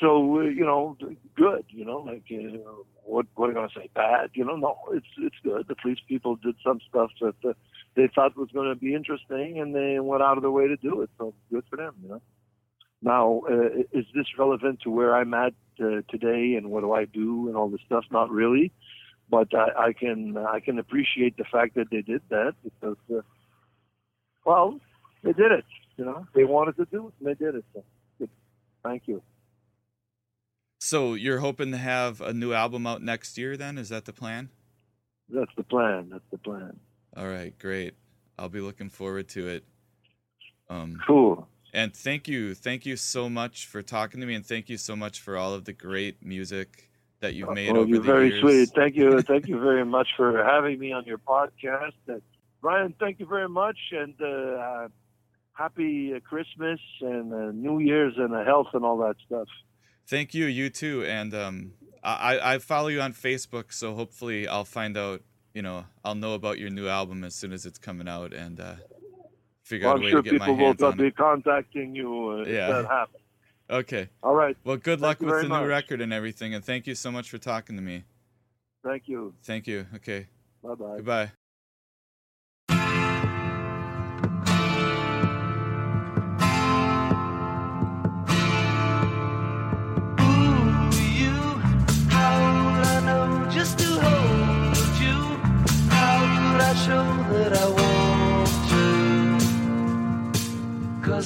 [0.00, 0.96] so uh, you know
[1.36, 2.58] good you know like uh,
[3.04, 6.02] what what i going to say bad you know no it's it's good at least
[6.08, 7.52] people did some stuff that uh,
[7.94, 10.76] they thought was going to be interesting and they went out of their way to
[10.76, 12.22] do it so good for them you know
[13.02, 17.04] Now, uh, is this relevant to where I'm at uh, today and what do I
[17.04, 18.04] do and all this stuff?
[18.10, 18.72] Not really,
[19.30, 23.20] but I, I can I can appreciate the fact that they did that because, uh,
[24.44, 24.80] well,
[25.22, 25.64] they did it.
[25.96, 27.64] You know, they wanted to do it and they did it.
[27.74, 27.84] So,
[28.18, 28.30] good.
[28.82, 29.22] Thank you.
[30.86, 33.76] So you're hoping to have a new album out next year then?
[33.76, 34.50] Is that the plan?
[35.28, 36.10] That's the plan.
[36.12, 36.78] That's the plan.
[37.16, 37.94] All right, great.
[38.38, 39.64] I'll be looking forward to it.
[40.70, 41.48] Um Cool.
[41.74, 42.54] And thank you.
[42.54, 45.54] Thank you so much for talking to me and thank you so much for all
[45.54, 46.88] of the great music
[47.18, 48.40] that you've made Oh, over you're the very years.
[48.40, 48.68] sweet.
[48.76, 49.20] Thank you.
[49.32, 51.98] Thank you very much for having me on your podcast.
[52.06, 52.22] And
[52.62, 54.88] Brian, thank you very much, and uh, uh,
[55.54, 59.48] happy Christmas and uh, New Year's and uh, health and all that stuff.
[60.06, 61.04] Thank you, you too.
[61.04, 61.72] And um,
[62.02, 65.22] I, I follow you on Facebook, so hopefully I'll find out,
[65.54, 68.60] you know, I'll know about your new album as soon as it's coming out and
[68.60, 68.74] uh,
[69.62, 70.92] figure Well, out a I'm way sure to get my hands on it.
[70.92, 72.68] people will be contacting you uh, Yeah.
[72.68, 73.22] if that happens.
[73.68, 74.08] Okay.
[74.22, 74.56] All right.
[74.62, 76.54] Well, good Thank luck with the new record and everything.
[76.54, 78.04] And thank you so much for talking to me.
[78.84, 79.34] Thank you.
[79.42, 79.86] Thank you.
[79.96, 80.28] Okay.
[80.62, 80.96] Bye bye.
[80.98, 81.32] Goodbye.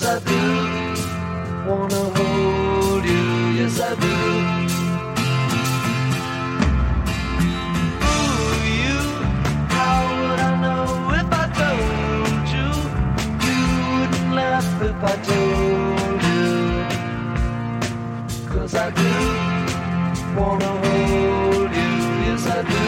[0.01, 0.41] Cause I do
[1.69, 3.25] wanna hold you,
[3.59, 4.17] yes I do.
[8.09, 9.01] Ooh, you.
[9.69, 10.85] How would I know
[11.21, 12.69] if I told you?
[13.45, 13.61] You
[13.93, 16.49] wouldn't laugh if I told you.
[18.49, 19.13] Cause I do
[20.41, 21.93] wanna hold you,
[22.25, 22.85] yes I do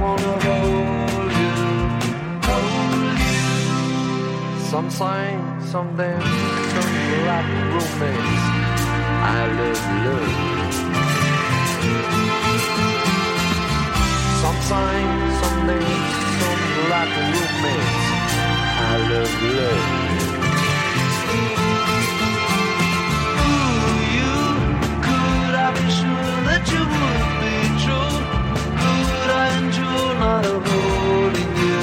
[0.00, 1.54] wanna hold you,
[2.48, 3.48] hold you.
[4.70, 5.43] Some sign,
[5.74, 6.24] some dance,
[6.72, 6.92] some
[7.26, 8.44] like romance.
[9.26, 10.34] I love love.
[14.40, 15.08] Some sign,
[15.40, 17.96] some dance, some like romance.
[18.86, 19.84] I love love.
[25.06, 28.14] Could I be sure that you would be true?
[28.80, 29.58] Could I
[30.22, 31.82] not holding you?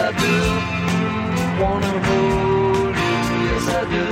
[0.00, 0.77] I do
[1.60, 3.14] wanna hold you,
[3.46, 4.04] yes I do.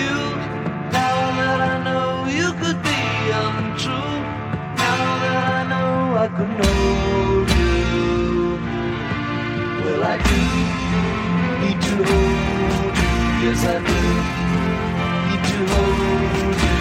[0.00, 0.16] you.
[0.92, 3.00] Now that I know you could be
[3.44, 4.16] untrue.
[4.82, 6.67] Now that I know I could
[12.04, 13.94] hold I do
[15.30, 16.78] need to hold you.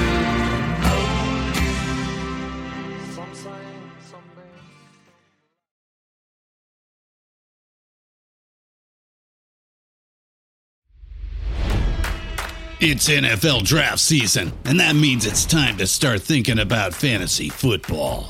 [12.79, 18.29] It's NFL draft season, and that means it's time to start thinking about fantasy football.